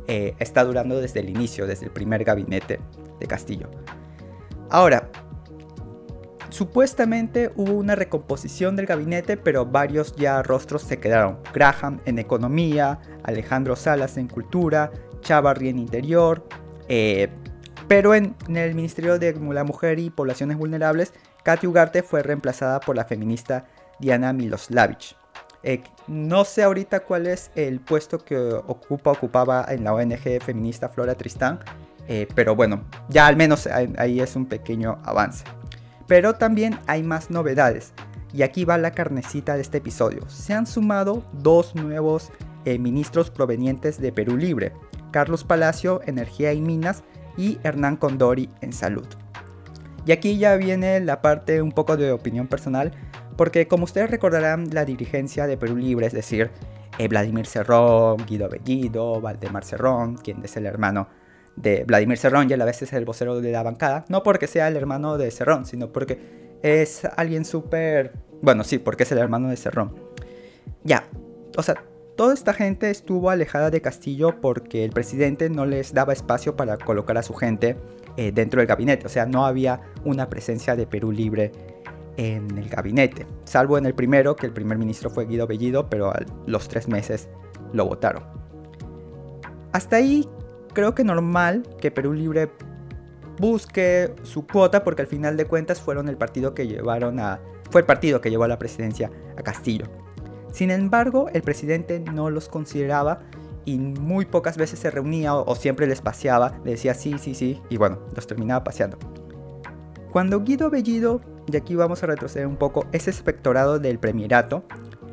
eh, 0.07 0.35
está 0.39 0.63
durando 0.63 0.99
desde 0.99 1.21
el 1.21 1.29
inicio, 1.29 1.65
desde 1.67 1.85
el 1.85 1.91
primer 1.91 2.23
gabinete 2.23 2.79
de 3.19 3.27
Castillo. 3.27 3.69
Ahora, 4.69 5.09
supuestamente 6.49 7.51
hubo 7.55 7.73
una 7.73 7.95
recomposición 7.95 8.75
del 8.75 8.87
gabinete, 8.87 9.37
pero 9.37 9.65
varios 9.65 10.15
ya 10.15 10.43
rostros 10.43 10.81
se 10.81 10.99
quedaron. 10.99 11.39
Graham 11.53 12.01
en 12.05 12.19
economía, 12.19 12.99
Alejandro 13.23 13.75
Salas 13.75 14.17
en 14.17 14.27
cultura, 14.27 14.91
Chavarri 15.21 15.69
en 15.69 15.79
interior, 15.79 16.47
eh, 16.87 17.29
pero 17.89 18.13
en, 18.13 18.35
el 18.55 18.75
Ministerio 18.75 19.17
de 19.17 19.33
la 19.33 19.63
Mujer 19.63 19.97
y 19.97 20.11
Poblaciones 20.11 20.57
Vulnerables, 20.57 21.11
Katy 21.43 21.65
Ugarte 21.65 22.03
fue 22.03 22.21
reemplazada 22.21 22.79
por 22.79 22.95
la 22.95 23.03
feminista 23.03 23.65
Diana 23.99 24.31
Miloslavich. 24.31 25.17
Eh, 25.63 25.81
no 26.07 26.45
sé 26.45 26.63
ahorita 26.63 27.01
cuál 27.01 27.25
es 27.25 27.51
el 27.55 27.81
puesto 27.81 28.23
que 28.23 28.37
ocupa, 28.37 29.11
ocupaba 29.11 29.65
en 29.67 29.83
la 29.83 29.93
ONG 29.93 30.39
feminista 30.39 30.87
Flora 30.87 31.15
Tristán, 31.15 31.59
eh, 32.07 32.27
pero 32.35 32.55
bueno, 32.55 32.83
ya 33.09 33.25
al 33.25 33.35
menos 33.35 33.67
ahí 33.67 34.21
es 34.21 34.35
un 34.35 34.45
pequeño 34.45 34.99
avance. 35.03 35.43
Pero 36.07 36.35
también 36.35 36.79
hay 36.85 37.01
más 37.01 37.31
novedades, 37.31 37.93
y 38.33 38.43
aquí 38.43 38.65
va 38.65 38.77
la 38.77 38.91
carnecita 38.91 39.55
de 39.55 39.61
este 39.61 39.79
episodio. 39.79 40.29
Se 40.29 40.53
han 40.53 40.67
sumado 40.67 41.23
dos 41.33 41.73
nuevos 41.73 42.31
eh, 42.65 42.77
ministros 42.77 43.31
provenientes 43.31 43.99
de 43.99 44.11
Perú 44.11 44.37
Libre, 44.37 44.73
Carlos 45.11 45.43
Palacio, 45.43 46.01
Energía 46.05 46.53
y 46.53 46.61
Minas, 46.61 47.03
y 47.39 47.57
Hernán 47.63 47.95
Condori 47.95 48.49
en 48.59 48.73
salud. 48.73 49.07
Y 50.05 50.11
aquí 50.11 50.37
ya 50.37 50.57
viene 50.57 50.99
la 50.99 51.21
parte 51.21 51.61
un 51.61 51.71
poco 51.71 51.95
de 51.95 52.11
opinión 52.11 52.47
personal, 52.47 52.91
porque 53.37 53.67
como 53.67 53.85
ustedes 53.85 54.11
recordarán, 54.11 54.69
la 54.73 54.83
dirigencia 54.83 55.47
de 55.47 55.55
Perú 55.55 55.77
Libre, 55.77 56.05
es 56.05 56.13
decir, 56.13 56.51
eh, 56.97 57.07
Vladimir 57.07 57.47
Cerrón, 57.47 58.17
Guido 58.27 58.49
Bellido, 58.49 59.21
Valdemar 59.21 59.63
Cerrón, 59.63 60.17
quien 60.17 60.43
es 60.43 60.57
el 60.57 60.65
hermano 60.65 61.07
de 61.55 61.85
Vladimir 61.85 62.17
Cerrón 62.17 62.49
y 62.49 62.53
a 62.53 62.57
la 62.57 62.65
vez 62.65 62.81
es 62.81 62.91
el 62.91 63.05
vocero 63.05 63.39
de 63.39 63.51
la 63.51 63.63
bancada, 63.63 64.03
no 64.09 64.21
porque 64.21 64.47
sea 64.47 64.67
el 64.67 64.75
hermano 64.75 65.17
de 65.17 65.31
Cerrón, 65.31 65.65
sino 65.65 65.93
porque 65.93 66.57
es 66.61 67.05
alguien 67.15 67.45
súper... 67.45 68.13
Bueno, 68.41 68.65
sí, 68.65 68.79
porque 68.79 69.03
es 69.03 69.11
el 69.13 69.17
hermano 69.17 69.49
de 69.49 69.55
Cerrón. 69.55 69.95
ya, 70.83 71.05
o 71.55 71.63
sea, 71.63 71.83
toda 72.19 72.33
esta 72.33 72.53
gente 72.53 72.89
estuvo 72.89 73.29
alejada 73.29 73.71
de 73.71 73.79
Castillo 73.79 74.41
porque 74.41 74.83
el 74.83 74.91
presidente 74.91 75.49
no 75.49 75.65
les 75.65 75.93
daba 75.93 76.11
espacio 76.11 76.57
para 76.57 76.75
colocar 76.75 77.17
a 77.17 77.23
su 77.23 77.33
gente 77.33 77.77
eh, 78.17 78.33
dentro 78.33 78.59
del 78.59 78.67
gabinete. 78.67 79.05
O 79.05 79.09
sea, 79.09 79.25
no 79.25 79.45
había 79.45 79.79
una 80.03 80.27
presencia 80.27 80.75
de 80.75 80.85
Perú 80.85 81.13
Libre 81.13 81.53
en 82.17 82.57
el 82.57 82.67
gabinete. 82.67 83.25
Salvo 83.45 83.77
en 83.77 83.85
el 83.85 83.95
primero, 83.95 84.35
que 84.35 84.47
el 84.47 84.51
primer 84.51 84.77
ministro 84.77 85.09
fue 85.09 85.27
Guido 85.27 85.47
Bellido, 85.47 85.89
pero 85.89 86.09
a 86.09 86.19
los 86.45 86.67
tres 86.67 86.89
meses 86.89 87.29
lo 87.71 87.85
votaron. 87.85 88.23
Hasta 89.71 89.95
ahí 89.95 90.27
creo 90.73 90.93
que 90.93 91.05
normal 91.05 91.63
que 91.79 91.89
Perú 91.89 92.11
Libre 92.11 92.51
busque 93.39 94.13
su 94.23 94.45
cuota 94.45 94.83
porque 94.83 95.03
al 95.03 95.07
final 95.07 95.37
de 95.37 95.45
cuentas 95.45 95.79
fueron 95.79 96.09
el 96.09 96.17
partido 96.17 96.53
que 96.53 96.67
llevaron 96.67 97.21
a 97.21 97.39
fue 97.71 97.81
el 97.81 97.87
partido 97.87 98.19
que 98.19 98.29
llevó 98.29 98.43
a 98.43 98.47
la 98.47 98.59
presidencia 98.59 99.11
a 99.37 99.41
Castillo. 99.41 99.85
Sin 100.51 100.71
embargo, 100.71 101.29
el 101.33 101.41
presidente 101.41 101.99
no 101.99 102.29
los 102.29 102.49
consideraba 102.49 103.21
y 103.65 103.77
muy 103.77 104.25
pocas 104.25 104.57
veces 104.57 104.79
se 104.79 104.89
reunía 104.89 105.35
o, 105.35 105.55
siempre 105.55 105.85
les 105.87 106.01
paseaba, 106.01 106.59
decía 106.63 106.93
sí, 106.93 107.17
sí, 107.19 107.35
sí, 107.35 107.61
y 107.69 107.77
bueno, 107.77 107.99
los 108.15 108.25
terminaba 108.25 108.63
paseando. 108.63 108.97
Cuando 110.11 110.43
Guido 110.43 110.69
Bellido, 110.69 111.21
y 111.45 111.55
aquí 111.55 111.75
vamos 111.75 112.01
a 112.01 112.07
retroceder 112.07 112.47
un 112.47 112.57
poco, 112.57 112.87
es 112.91 113.07
espectorado 113.07 113.77
del 113.79 113.99
premierato, 113.99 114.63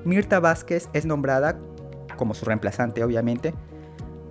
Mirta 0.04 0.40
Vázquez 0.40 0.88
es 0.92 1.04
nombrada 1.04 1.58
como 2.16 2.32
su 2.32 2.46
reemplazante, 2.46 3.04
obviamente, 3.04 3.52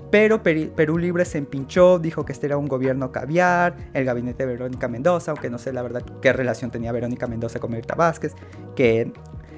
pero 0.09 0.41
Perú 0.41 0.97
Libre 0.97 1.25
se 1.25 1.37
empinchó, 1.37 1.99
dijo 1.99 2.25
que 2.25 2.31
este 2.31 2.47
era 2.47 2.57
un 2.57 2.67
gobierno 2.67 3.11
caviar, 3.11 3.75
el 3.93 4.05
gabinete 4.05 4.45
de 4.45 4.53
Verónica 4.53 4.87
Mendoza, 4.87 5.31
aunque 5.31 5.49
no 5.49 5.57
sé 5.57 5.73
la 5.73 5.81
verdad 5.81 6.03
qué 6.21 6.31
relación 6.31 6.71
tenía 6.71 6.91
Verónica 6.91 7.27
Mendoza 7.27 7.59
con 7.59 7.71
Mirta 7.71 7.95
Vázquez, 7.95 8.33
que 8.75 9.11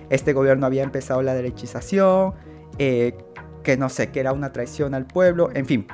este 0.09 0.33
gobierno 0.33 0.65
había 0.65 0.83
empezado 0.83 1.21
la 1.21 1.33
derechización, 1.33 2.33
eh, 2.77 3.17
que 3.63 3.77
no 3.77 3.89
sé, 3.89 4.11
que 4.11 4.19
era 4.19 4.33
una 4.33 4.51
traición 4.51 4.93
al 4.93 5.05
pueblo, 5.05 5.49
en 5.53 5.65
fin. 5.65 5.87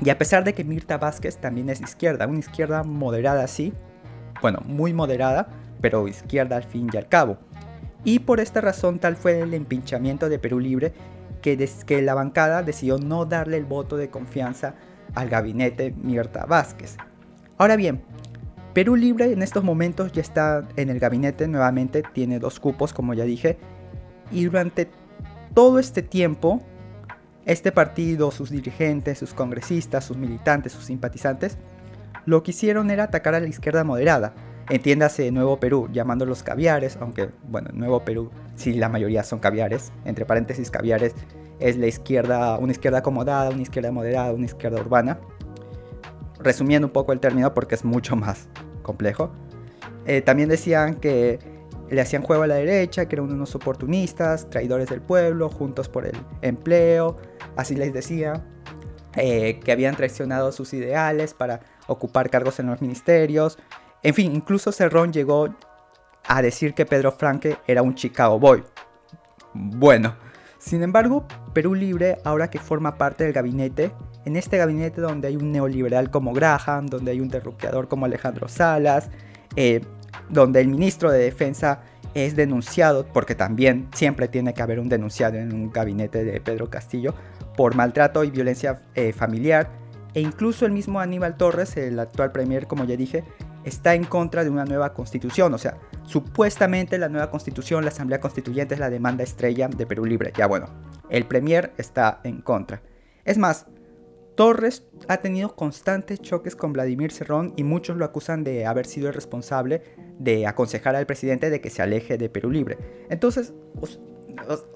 Y 0.00 0.10
a 0.10 0.18
pesar 0.18 0.44
de 0.44 0.52
que 0.52 0.64
Mirta 0.64 0.98
Vázquez 0.98 1.38
también 1.38 1.70
es 1.70 1.80
izquierda, 1.80 2.26
una 2.26 2.38
izquierda 2.38 2.84
moderada 2.84 3.46
sí, 3.46 3.72
bueno, 4.40 4.60
muy 4.64 4.92
moderada, 4.92 5.48
pero 5.80 6.06
izquierda 6.06 6.56
al 6.56 6.64
fin 6.64 6.88
y 6.92 6.96
al 6.96 7.08
cabo. 7.08 7.38
Y 8.04 8.20
por 8.20 8.40
esta 8.40 8.60
razón 8.60 8.98
tal 8.98 9.16
fue 9.16 9.40
el 9.40 9.54
empinchamiento 9.54 10.28
de 10.28 10.38
Perú 10.38 10.60
Libre 10.60 10.92
que, 11.42 11.68
que 11.86 12.02
la 12.02 12.14
bancada 12.14 12.62
decidió 12.62 12.98
no 12.98 13.24
darle 13.24 13.56
el 13.56 13.64
voto 13.64 13.96
de 13.96 14.10
confianza 14.10 14.74
al 15.14 15.28
gabinete 15.28 15.92
Mirta 15.96 16.46
Vázquez. 16.46 16.96
Ahora 17.56 17.76
bien, 17.76 18.02
Perú 18.78 18.94
Libre 18.94 19.32
en 19.32 19.42
estos 19.42 19.64
momentos 19.64 20.12
ya 20.12 20.20
está 20.20 20.64
en 20.76 20.88
el 20.88 21.00
gabinete 21.00 21.48
nuevamente, 21.48 22.04
tiene 22.12 22.38
dos 22.38 22.60
cupos 22.60 22.92
como 22.92 23.12
ya 23.12 23.24
dije, 23.24 23.58
y 24.30 24.44
durante 24.44 24.88
todo 25.52 25.80
este 25.80 26.00
tiempo, 26.00 26.62
este 27.44 27.72
partido, 27.72 28.30
sus 28.30 28.50
dirigentes, 28.50 29.18
sus 29.18 29.34
congresistas, 29.34 30.04
sus 30.04 30.16
militantes, 30.16 30.70
sus 30.70 30.84
simpatizantes, 30.84 31.58
lo 32.24 32.44
que 32.44 32.52
hicieron 32.52 32.92
era 32.92 33.02
atacar 33.02 33.34
a 33.34 33.40
la 33.40 33.48
izquierda 33.48 33.82
moderada, 33.82 34.36
entiéndase 34.70 35.32
Nuevo 35.32 35.58
Perú, 35.58 35.88
llamándolos 35.92 36.44
caviares, 36.44 36.98
aunque 37.00 37.30
bueno, 37.48 37.70
Nuevo 37.72 38.04
Perú 38.04 38.30
sí 38.54 38.74
la 38.74 38.88
mayoría 38.88 39.24
son 39.24 39.40
caviares, 39.40 39.90
entre 40.04 40.24
paréntesis 40.24 40.70
caviares 40.70 41.16
es 41.58 41.76
la 41.76 41.88
izquierda, 41.88 42.56
una 42.58 42.70
izquierda 42.70 42.98
acomodada, 42.98 43.50
una 43.50 43.62
izquierda 43.62 43.90
moderada, 43.90 44.32
una 44.32 44.46
izquierda 44.46 44.80
urbana. 44.80 45.18
Resumiendo 46.38 46.86
un 46.86 46.92
poco 46.92 47.12
el 47.12 47.18
término 47.18 47.52
porque 47.52 47.74
es 47.74 47.84
mucho 47.84 48.14
más 48.14 48.48
complejo. 48.88 49.30
Eh, 50.06 50.22
también 50.22 50.48
decían 50.48 50.94
que 50.94 51.38
le 51.90 52.00
hacían 52.00 52.22
juego 52.22 52.44
a 52.44 52.46
la 52.46 52.54
derecha, 52.54 53.06
que 53.06 53.16
eran 53.16 53.30
unos 53.30 53.54
oportunistas, 53.54 54.48
traidores 54.48 54.88
del 54.88 55.02
pueblo, 55.02 55.50
juntos 55.50 55.90
por 55.90 56.06
el 56.06 56.16
empleo, 56.40 57.16
así 57.54 57.74
les 57.74 57.92
decía, 57.92 58.42
eh, 59.16 59.60
que 59.62 59.72
habían 59.72 59.94
traicionado 59.94 60.50
sus 60.52 60.72
ideales 60.72 61.34
para 61.34 61.60
ocupar 61.86 62.30
cargos 62.30 62.58
en 62.60 62.66
los 62.66 62.80
ministerios. 62.80 63.58
En 64.02 64.14
fin, 64.14 64.34
incluso 64.34 64.72
Cerrón 64.72 65.12
llegó 65.12 65.54
a 66.26 66.40
decir 66.40 66.72
que 66.72 66.86
Pedro 66.86 67.12
Franque 67.12 67.58
era 67.66 67.82
un 67.82 67.94
Chicago 67.94 68.38
Boy. 68.38 68.64
Bueno, 69.52 70.16
sin 70.58 70.82
embargo, 70.82 71.26
Perú 71.52 71.74
Libre, 71.74 72.18
ahora 72.24 72.48
que 72.48 72.58
forma 72.58 72.96
parte 72.96 73.24
del 73.24 73.34
gabinete, 73.34 73.92
en 74.28 74.36
este 74.36 74.58
gabinete 74.58 75.00
donde 75.00 75.28
hay 75.28 75.36
un 75.36 75.50
neoliberal 75.50 76.10
como 76.10 76.32
Graham, 76.32 76.86
donde 76.86 77.12
hay 77.12 77.20
un 77.20 77.28
derroqueador 77.28 77.88
como 77.88 78.04
Alejandro 78.04 78.46
Salas, 78.46 79.10
eh, 79.56 79.80
donde 80.28 80.60
el 80.60 80.68
ministro 80.68 81.10
de 81.10 81.18
Defensa 81.18 81.80
es 82.14 82.36
denunciado, 82.36 83.06
porque 83.06 83.34
también 83.34 83.88
siempre 83.94 84.28
tiene 84.28 84.54
que 84.54 84.62
haber 84.62 84.80
un 84.80 84.88
denunciado 84.88 85.38
en 85.38 85.54
un 85.54 85.72
gabinete 85.72 86.24
de 86.24 86.40
Pedro 86.40 86.68
Castillo, 86.68 87.14
por 87.56 87.74
maltrato 87.74 88.22
y 88.22 88.30
violencia 88.30 88.82
eh, 88.94 89.12
familiar, 89.12 89.70
e 90.14 90.20
incluso 90.20 90.66
el 90.66 90.72
mismo 90.72 91.00
Aníbal 91.00 91.36
Torres, 91.36 91.76
el 91.76 91.98
actual 91.98 92.30
premier, 92.30 92.66
como 92.66 92.84
ya 92.84 92.96
dije, 92.96 93.24
está 93.64 93.94
en 93.94 94.04
contra 94.04 94.44
de 94.44 94.50
una 94.50 94.64
nueva 94.64 94.92
constitución. 94.92 95.54
O 95.54 95.58
sea, 95.58 95.78
supuestamente 96.04 96.98
la 96.98 97.08
nueva 97.08 97.30
constitución, 97.30 97.84
la 97.84 97.90
Asamblea 97.90 98.20
Constituyente 98.20 98.74
es 98.74 98.80
la 98.80 98.90
demanda 98.90 99.24
estrella 99.24 99.68
de 99.68 99.86
Perú 99.86 100.04
Libre. 100.04 100.32
Ya 100.36 100.46
bueno, 100.46 100.68
el 101.08 101.26
Premier 101.26 101.72
está 101.76 102.20
en 102.24 102.40
contra. 102.40 102.82
Es 103.24 103.36
más, 103.36 103.66
Torres 104.38 104.84
ha 105.08 105.16
tenido 105.16 105.56
constantes 105.56 106.20
choques 106.20 106.54
con 106.54 106.72
Vladimir 106.72 107.10
Cerrón 107.10 107.54
y 107.56 107.64
muchos 107.64 107.96
lo 107.96 108.04
acusan 108.04 108.44
de 108.44 108.66
haber 108.66 108.86
sido 108.86 109.08
el 109.08 109.14
responsable 109.14 109.82
de 110.20 110.46
aconsejar 110.46 110.94
al 110.94 111.06
presidente 111.06 111.50
de 111.50 111.60
que 111.60 111.70
se 111.70 111.82
aleje 111.82 112.18
de 112.18 112.28
Perú 112.28 112.52
Libre. 112.52 112.78
Entonces, 113.10 113.52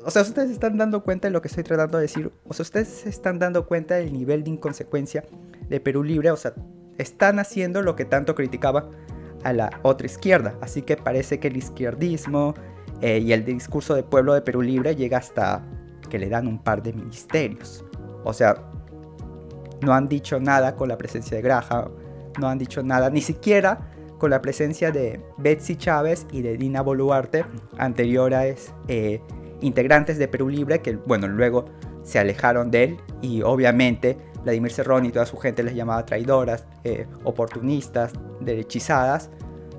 o, 0.04 0.10
sea, 0.10 0.22
ustedes 0.22 0.50
están 0.50 0.78
dando 0.78 1.04
cuenta 1.04 1.28
de 1.28 1.32
lo 1.32 1.40
que 1.42 1.46
estoy 1.46 1.62
tratando 1.62 1.98
de 1.98 2.02
decir. 2.02 2.32
O 2.48 2.54
sea, 2.54 2.64
ustedes 2.64 2.88
se 2.88 3.08
están 3.08 3.38
dando 3.38 3.68
cuenta 3.68 3.94
del 3.94 4.12
nivel 4.12 4.42
de 4.42 4.50
inconsecuencia 4.50 5.22
de 5.68 5.78
Perú 5.78 6.02
Libre. 6.02 6.32
O 6.32 6.36
sea, 6.36 6.54
están 6.98 7.38
haciendo 7.38 7.82
lo 7.82 7.94
que 7.94 8.04
tanto 8.04 8.34
criticaba 8.34 8.90
a 9.44 9.52
la 9.52 9.78
otra 9.82 10.06
izquierda. 10.06 10.58
Así 10.60 10.82
que 10.82 10.96
parece 10.96 11.38
que 11.38 11.46
el 11.46 11.56
izquierdismo 11.56 12.54
eh, 13.00 13.20
y 13.20 13.32
el 13.32 13.44
discurso 13.44 13.94
del 13.94 14.06
pueblo 14.06 14.34
de 14.34 14.42
Perú 14.42 14.60
Libre 14.60 14.96
llega 14.96 15.18
hasta 15.18 15.64
que 16.10 16.18
le 16.18 16.28
dan 16.28 16.48
un 16.48 16.60
par 16.60 16.82
de 16.82 16.92
ministerios. 16.92 17.84
O 18.24 18.32
sea, 18.32 18.71
no 19.82 19.92
han 19.92 20.08
dicho 20.08 20.40
nada 20.40 20.76
con 20.76 20.88
la 20.88 20.96
presencia 20.96 21.36
de 21.36 21.42
Graja, 21.42 21.90
no 22.40 22.48
han 22.48 22.58
dicho 22.58 22.82
nada, 22.82 23.10
ni 23.10 23.20
siquiera 23.20 23.90
con 24.18 24.30
la 24.30 24.40
presencia 24.40 24.92
de 24.92 25.20
Betsy 25.38 25.76
Chávez 25.76 26.26
y 26.30 26.42
de 26.42 26.56
Dina 26.56 26.80
Boluarte, 26.80 27.44
anteriores 27.76 28.72
eh, 28.88 29.20
integrantes 29.60 30.16
de 30.18 30.28
Perú 30.28 30.48
Libre, 30.48 30.80
que 30.80 30.94
bueno, 30.94 31.26
luego 31.28 31.64
se 32.04 32.18
alejaron 32.18 32.70
de 32.70 32.84
él 32.84 32.96
y 33.20 33.42
obviamente 33.42 34.16
Vladimir 34.42 34.72
Cerrón 34.72 35.04
y 35.06 35.10
toda 35.10 35.26
su 35.26 35.36
gente 35.36 35.62
les 35.62 35.74
llamaba 35.74 36.04
traidoras, 36.04 36.66
eh, 36.84 37.06
oportunistas, 37.24 38.12
derechizadas, 38.40 39.30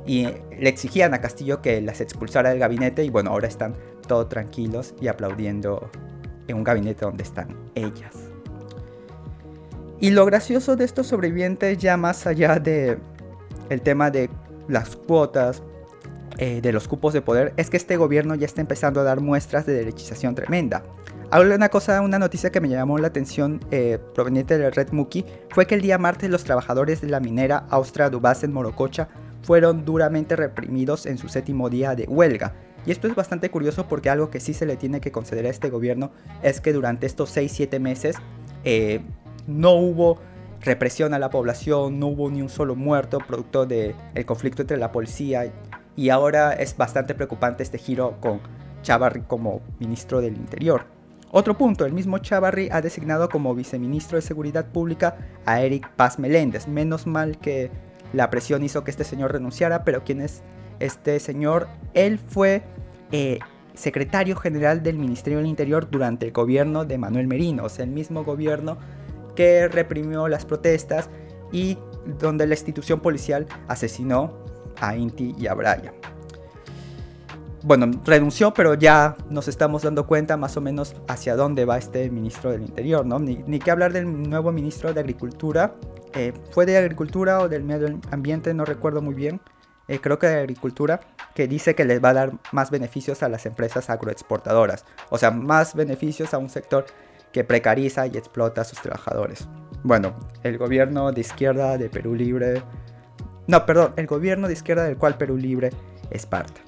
y 0.05 0.25
le 0.25 0.69
exigían 0.69 1.13
a 1.13 1.21
Castillo 1.21 1.61
que 1.61 1.79
las 1.81 2.01
expulsara 2.01 2.49
del 2.49 2.59
gabinete 2.59 3.03
y 3.03 3.09
bueno, 3.09 3.31
ahora 3.31 3.47
están 3.47 3.75
todos 4.07 4.27
tranquilos 4.27 4.93
y 4.99 5.07
aplaudiendo 5.07 5.89
en 6.47 6.57
un 6.57 6.63
gabinete 6.63 7.05
donde 7.05 7.23
están 7.23 7.55
ellas. 7.75 8.32
Y 10.03 10.11
lo 10.11 10.25
gracioso 10.25 10.75
de 10.75 10.83
estos 10.83 11.07
sobrevivientes 11.07 11.77
ya 11.77 11.95
más 11.95 12.27
allá 12.27 12.59
de 12.59 12.97
el 13.69 13.81
tema 13.81 14.11
de 14.11 14.29
las 14.67 14.97
cuotas, 14.97 15.63
eh, 16.39 16.59
de 16.59 16.73
los 16.73 16.89
cupos 16.89 17.13
de 17.13 17.21
poder, 17.21 17.53
es 17.55 17.69
que 17.69 17.77
este 17.77 17.95
gobierno 17.95 18.35
ya 18.35 18.45
está 18.45 18.59
empezando 18.59 18.99
a 18.99 19.03
dar 19.03 19.21
muestras 19.21 19.65
de 19.65 19.71
derechización 19.71 20.35
tremenda. 20.35 20.83
Ahora 21.31 21.55
una 21.55 21.69
cosa, 21.69 22.01
una 22.01 22.19
noticia 22.19 22.51
que 22.51 22.59
me 22.59 22.67
llamó 22.67 22.97
la 22.97 23.07
atención 23.07 23.61
eh, 23.71 23.97
proveniente 24.13 24.57
de 24.57 24.71
Red 24.71 24.89
Muki 24.91 25.23
fue 25.51 25.67
que 25.67 25.75
el 25.75 25.81
día 25.81 25.97
martes 25.97 26.29
los 26.29 26.43
trabajadores 26.43 26.99
de 26.99 27.07
la 27.07 27.21
minera 27.21 27.65
Austria 27.69 28.09
Dubas 28.09 28.43
en 28.43 28.51
Morococha 28.51 29.07
fueron 29.41 29.85
duramente 29.85 30.35
reprimidos 30.35 31.05
en 31.05 31.17
su 31.17 31.29
séptimo 31.29 31.69
día 31.69 31.95
de 31.95 32.07
huelga. 32.09 32.51
Y 32.85 32.91
esto 32.91 33.07
es 33.07 33.15
bastante 33.15 33.49
curioso 33.49 33.87
porque 33.87 34.09
algo 34.09 34.29
que 34.29 34.41
sí 34.41 34.53
se 34.53 34.65
le 34.65 34.75
tiene 34.75 34.99
que 34.99 35.13
conceder 35.13 35.45
a 35.45 35.49
este 35.49 35.69
gobierno 35.69 36.11
es 36.41 36.59
que 36.59 36.73
durante 36.73 37.05
estos 37.07 37.33
6-7 37.37 37.79
meses 37.79 38.17
eh, 38.65 38.99
no 39.47 39.73
hubo 39.73 40.19
represión 40.61 41.13
a 41.13 41.19
la 41.19 41.29
población, 41.29 41.99
no 41.99 42.07
hubo 42.07 42.29
ni 42.29 42.41
un 42.41 42.49
solo 42.49 42.75
muerto 42.75 43.19
producto 43.19 43.65
del 43.65 43.95
conflicto 44.25 44.61
entre 44.61 44.77
la 44.77 44.91
policía 44.91 45.51
y 45.95 46.09
ahora 46.09 46.53
es 46.53 46.75
bastante 46.75 47.13
preocupante 47.13 47.63
este 47.63 47.77
giro 47.77 48.17
con 48.19 48.39
Chavarri 48.81 49.21
como 49.21 49.61
ministro 49.79 50.21
del 50.21 50.35
Interior. 50.35 50.85
Otro 51.31 51.57
punto, 51.57 51.85
el 51.85 51.93
mismo 51.93 52.19
Chavarri 52.19 52.69
ha 52.71 52.81
designado 52.81 53.27
como 53.27 53.55
viceministro 53.55 54.17
de 54.17 54.21
Seguridad 54.21 54.67
Pública 54.67 55.17
a 55.45 55.61
Eric 55.61 55.89
Paz 55.95 56.19
Meléndez. 56.19 56.67
Menos 56.67 57.07
mal 57.07 57.39
que 57.39 57.71
la 58.13 58.29
presión 58.29 58.63
hizo 58.63 58.83
que 58.83 58.91
este 58.91 59.03
señor 59.03 59.31
renunciara, 59.31 59.83
pero 59.83 60.03
¿quién 60.03 60.21
es 60.21 60.43
este 60.79 61.19
señor? 61.19 61.67
Él 61.95 62.19
fue 62.19 62.61
eh, 63.11 63.39
secretario 63.73 64.35
general 64.35 64.83
del 64.83 64.99
Ministerio 64.99 65.39
del 65.39 65.47
Interior 65.47 65.89
durante 65.89 66.27
el 66.27 66.31
gobierno 66.31 66.85
de 66.85 66.99
Manuel 66.99 67.27
Merino, 67.27 67.65
el 67.79 67.89
mismo 67.89 68.23
gobierno 68.23 68.77
que 69.35 69.67
reprimió 69.67 70.27
las 70.27 70.45
protestas 70.45 71.09
y 71.51 71.77
donde 72.19 72.45
la 72.47 72.53
institución 72.53 72.99
policial 72.99 73.47
asesinó 73.67 74.33
a 74.79 74.95
Inti 74.95 75.35
y 75.37 75.47
a 75.47 75.53
Brian. 75.53 75.93
bueno, 77.63 77.89
renunció, 78.05 78.53
pero 78.53 78.73
ya 78.73 79.15
nos 79.29 79.47
estamos 79.47 79.83
dando 79.83 80.05
cuenta 80.05 80.35
más 80.35 80.57
o 80.57 80.61
menos 80.61 80.95
hacia 81.07 81.35
dónde 81.35 81.63
va 81.63 81.77
este 81.77 82.09
ministro 82.09 82.51
del 82.51 82.63
Interior, 82.63 83.05
¿no? 83.05 83.19
Ni, 83.19 83.37
ni 83.47 83.59
que 83.59 83.71
hablar 83.71 83.93
del 83.93 84.29
nuevo 84.29 84.51
ministro 84.51 84.93
de 84.93 84.99
Agricultura. 84.99 85.75
Eh, 86.13 86.33
fue 86.51 86.65
de 86.65 86.77
Agricultura 86.77 87.39
o 87.39 87.47
del 87.47 87.63
Medio 87.63 87.99
Ambiente, 88.11 88.53
no 88.53 88.65
recuerdo 88.65 89.01
muy 89.01 89.13
bien. 89.13 89.39
Eh, 89.87 89.99
creo 89.99 90.17
que 90.17 90.27
de 90.27 90.39
Agricultura, 90.39 91.01
que 91.35 91.47
dice 91.47 91.75
que 91.75 91.85
les 91.85 92.03
va 92.03 92.09
a 92.09 92.13
dar 92.13 92.33
más 92.51 92.71
beneficios 92.71 93.21
a 93.23 93.29
las 93.29 93.45
empresas 93.45 93.89
agroexportadoras. 93.89 94.85
O 95.09 95.17
sea, 95.17 95.31
más 95.31 95.75
beneficios 95.75 96.33
a 96.33 96.37
un 96.37 96.49
sector 96.49 96.85
que 97.33 97.43
precariza 97.43 98.07
y 98.07 98.15
explota 98.15 98.61
a 98.61 98.63
sus 98.63 98.79
trabajadores. 98.79 99.49
Bueno, 99.83 100.15
el 100.43 100.57
gobierno 100.57 101.11
de 101.11 101.19
izquierda 101.19 101.77
de 101.77 101.89
Perú 101.89 102.15
Libre... 102.15 102.61
No, 103.47 103.65
perdón, 103.65 103.93
el 103.97 104.07
gobierno 104.07 104.47
de 104.47 104.53
izquierda 104.53 104.85
del 104.85 104.95
cual 104.95 105.17
Perú 105.17 105.35
Libre 105.35 105.71
es 106.09 106.25
parte. 106.25 106.61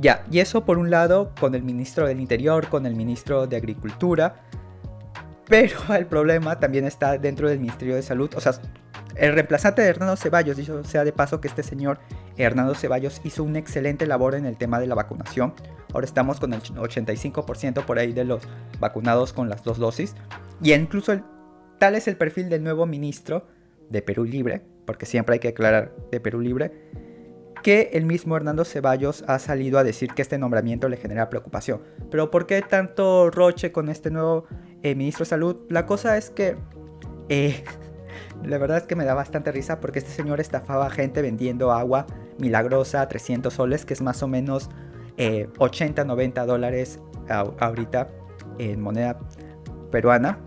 Ya, 0.00 0.24
y 0.30 0.40
eso 0.40 0.64
por 0.64 0.78
un 0.78 0.90
lado 0.90 1.32
con 1.38 1.54
el 1.54 1.62
ministro 1.62 2.08
del 2.08 2.18
Interior, 2.18 2.68
con 2.68 2.86
el 2.86 2.96
ministro 2.96 3.46
de 3.46 3.56
Agricultura, 3.56 4.42
pero 5.48 5.78
el 5.96 6.06
problema 6.06 6.58
también 6.58 6.84
está 6.84 7.18
dentro 7.18 7.48
del 7.48 7.60
Ministerio 7.60 7.94
de 7.94 8.02
Salud, 8.02 8.30
o 8.34 8.40
sea, 8.40 8.52
el 9.14 9.32
reemplazante 9.32 9.82
de 9.82 9.88
Hernando 9.88 10.16
Ceballos, 10.16 10.56
dicho 10.56 10.84
sea 10.84 11.04
de 11.04 11.12
paso 11.12 11.40
que 11.40 11.48
este 11.48 11.62
señor 11.62 11.98
Hernando 12.36 12.74
Ceballos 12.74 13.20
hizo 13.24 13.42
una 13.44 13.58
excelente 13.58 14.06
labor 14.06 14.34
en 14.34 14.46
el 14.46 14.56
tema 14.56 14.78
de 14.78 14.86
la 14.86 14.94
vacunación. 14.94 15.54
Ahora 15.92 16.04
estamos 16.04 16.40
con 16.40 16.52
el 16.52 16.60
85% 16.60 17.84
por 17.84 17.98
ahí 17.98 18.12
de 18.12 18.24
los 18.24 18.42
vacunados 18.78 19.32
con 19.32 19.48
las 19.48 19.64
dos 19.64 19.78
dosis. 19.78 20.14
Y 20.62 20.72
incluso 20.72 21.18
tal 21.78 21.94
es 21.94 22.08
el 22.08 22.16
perfil 22.16 22.48
del 22.48 22.62
nuevo 22.62 22.86
ministro 22.86 23.46
de 23.88 24.02
Perú 24.02 24.24
Libre, 24.24 24.62
porque 24.84 25.06
siempre 25.06 25.34
hay 25.34 25.40
que 25.40 25.48
aclarar 25.48 25.94
de 26.10 26.20
Perú 26.20 26.40
Libre, 26.40 26.72
que 27.62 27.90
el 27.94 28.04
mismo 28.04 28.36
Hernando 28.36 28.64
Ceballos 28.64 29.24
ha 29.26 29.38
salido 29.38 29.78
a 29.78 29.84
decir 29.84 30.12
que 30.12 30.22
este 30.22 30.38
nombramiento 30.38 30.88
le 30.88 30.96
genera 30.96 31.30
preocupación. 31.30 31.80
Pero 32.10 32.30
¿por 32.30 32.46
qué 32.46 32.62
tanto 32.62 33.30
roche 33.30 33.72
con 33.72 33.88
este 33.88 34.10
nuevo 34.10 34.44
eh, 34.82 34.94
ministro 34.94 35.24
de 35.24 35.30
Salud? 35.30 35.56
La 35.68 35.86
cosa 35.86 36.16
es 36.16 36.30
que... 36.30 36.56
Eh, 37.28 37.64
la 38.44 38.58
verdad 38.58 38.78
es 38.78 38.82
que 38.84 38.94
me 38.94 39.04
da 39.04 39.14
bastante 39.14 39.50
risa 39.50 39.80
porque 39.80 39.98
este 39.98 40.10
señor 40.10 40.40
estafaba 40.40 40.86
a 40.86 40.90
gente 40.90 41.22
vendiendo 41.22 41.72
agua 41.72 42.06
milagrosa 42.38 43.02
a 43.02 43.08
300 43.08 43.52
soles, 43.52 43.84
que 43.84 43.94
es 43.94 44.02
más 44.02 44.22
o 44.22 44.28
menos 44.28 44.70
80, 45.58 46.02
eh, 46.02 46.04
90 46.04 46.46
dólares 46.46 47.00
ahorita 47.28 48.08
en 48.58 48.80
moneda 48.80 49.18
peruana, 49.90 50.38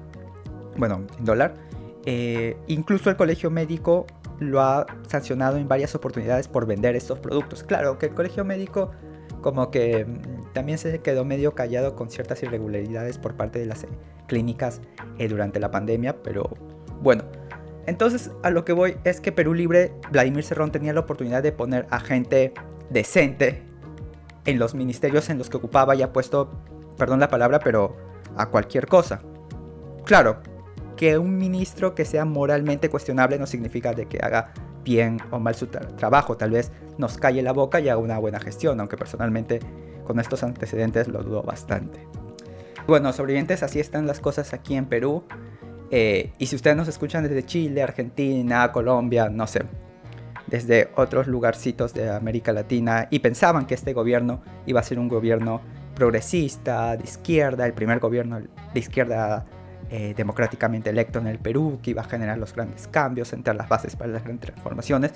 bueno, 0.77 1.05
en 1.17 1.25
dólar. 1.25 1.53
incluso 2.67 3.09
el 3.09 3.15
colegio 3.15 3.51
médico 3.51 4.05
lo 4.39 4.61
ha 4.61 4.85
sancionado 5.07 5.57
en 5.57 5.67
varias 5.67 5.95
oportunidades 5.95 6.47
por 6.47 6.65
vender 6.65 6.95
estos 6.95 7.19
productos. 7.19 7.63
Claro 7.63 7.97
que 7.99 8.07
el 8.07 8.13
colegio 8.13 8.45
médico 8.45 8.91
como 9.41 9.71
que 9.71 10.05
mm, 10.05 10.53
también 10.53 10.77
se 10.77 10.99
quedó 10.99 11.25
medio 11.25 11.53
callado 11.55 11.95
con 11.95 12.09
ciertas 12.09 12.41
irregularidades 12.43 13.17
por 13.17 13.35
parte 13.35 13.59
de 13.59 13.65
las 13.65 13.83
eh, 13.83 13.89
clínicas 14.27 14.81
eh, 15.17 15.27
durante 15.27 15.59
la 15.59 15.71
pandemia, 15.71 16.21
pero 16.23 16.49
bueno. 17.01 17.23
Entonces 17.89 18.29
a 18.43 18.51
lo 18.51 18.65
que 18.65 18.71
voy 18.71 18.97
es 19.03 19.19
que 19.19 19.31
Perú 19.31 19.55
Libre, 19.55 19.91
Vladimir 20.11 20.43
Cerrón 20.43 20.71
tenía 20.71 20.93
la 20.93 20.99
oportunidad 20.99 21.41
de 21.41 21.51
poner 21.51 21.87
a 21.89 21.99
gente 21.99 22.53
decente 22.91 23.63
en 24.45 24.59
los 24.59 24.75
ministerios 24.75 25.27
en 25.31 25.39
los 25.39 25.49
que 25.49 25.57
ocupaba 25.57 25.95
y 25.95 26.03
ha 26.03 26.13
puesto, 26.13 26.51
perdón 26.97 27.19
la 27.19 27.29
palabra, 27.29 27.59
pero 27.59 27.97
a 28.37 28.45
cualquier 28.45 28.85
cosa. 28.85 29.21
Claro, 30.05 30.37
que 30.97 31.17
un 31.17 31.35
ministro 31.37 31.95
que 31.95 32.05
sea 32.05 32.25
moralmente 32.25 32.89
cuestionable 32.89 33.39
no 33.39 33.47
significa 33.47 33.93
de 33.93 34.05
que 34.05 34.19
haga 34.21 34.53
bien 34.83 35.17
o 35.31 35.39
mal 35.39 35.55
su 35.55 35.65
trabajo. 35.65 36.37
Tal 36.37 36.51
vez 36.51 36.71
nos 36.99 37.17
calle 37.17 37.41
la 37.41 37.53
boca 37.53 37.79
y 37.79 37.89
haga 37.89 37.97
una 37.97 38.19
buena 38.19 38.39
gestión, 38.39 38.79
aunque 38.79 38.97
personalmente 38.97 39.61
con 40.05 40.19
estos 40.19 40.43
antecedentes 40.43 41.07
lo 41.07 41.23
dudo 41.23 41.41
bastante. 41.41 42.07
Bueno, 42.85 43.11
sobrevivientes, 43.13 43.63
así 43.63 43.79
están 43.79 44.05
las 44.05 44.19
cosas 44.19 44.53
aquí 44.53 44.75
en 44.75 44.85
Perú. 44.85 45.23
Eh, 45.91 46.31
y 46.37 46.45
si 46.45 46.55
ustedes 46.55 46.77
nos 46.77 46.87
escuchan 46.87 47.23
desde 47.23 47.45
Chile, 47.45 47.81
Argentina, 47.81 48.71
Colombia, 48.71 49.29
no 49.29 49.47
sé, 49.47 49.63
desde 50.47 50.89
otros 50.95 51.27
lugarcitos 51.27 51.93
de 51.93 52.09
América 52.09 52.53
Latina 52.53 53.07
y 53.09 53.19
pensaban 53.19 53.65
que 53.65 53.75
este 53.75 53.93
gobierno 53.93 54.41
iba 54.65 54.79
a 54.79 54.83
ser 54.83 54.99
un 54.99 55.07
gobierno 55.07 55.61
progresista, 55.95 56.95
de 56.95 57.03
izquierda, 57.03 57.65
el 57.65 57.73
primer 57.73 57.99
gobierno 57.99 58.39
de 58.39 58.79
izquierda 58.79 59.45
eh, 59.91 60.13
democráticamente 60.15 60.91
electo 60.91 61.19
en 61.19 61.27
el 61.27 61.39
Perú, 61.39 61.79
que 61.81 61.91
iba 61.91 62.01
a 62.01 62.05
generar 62.05 62.37
los 62.37 62.53
grandes 62.53 62.87
cambios, 62.87 63.29
sentar 63.29 63.55
las 63.55 63.67
bases 63.67 63.95
para 63.95 64.11
las 64.11 64.23
grandes 64.23 64.51
transformaciones. 64.51 65.11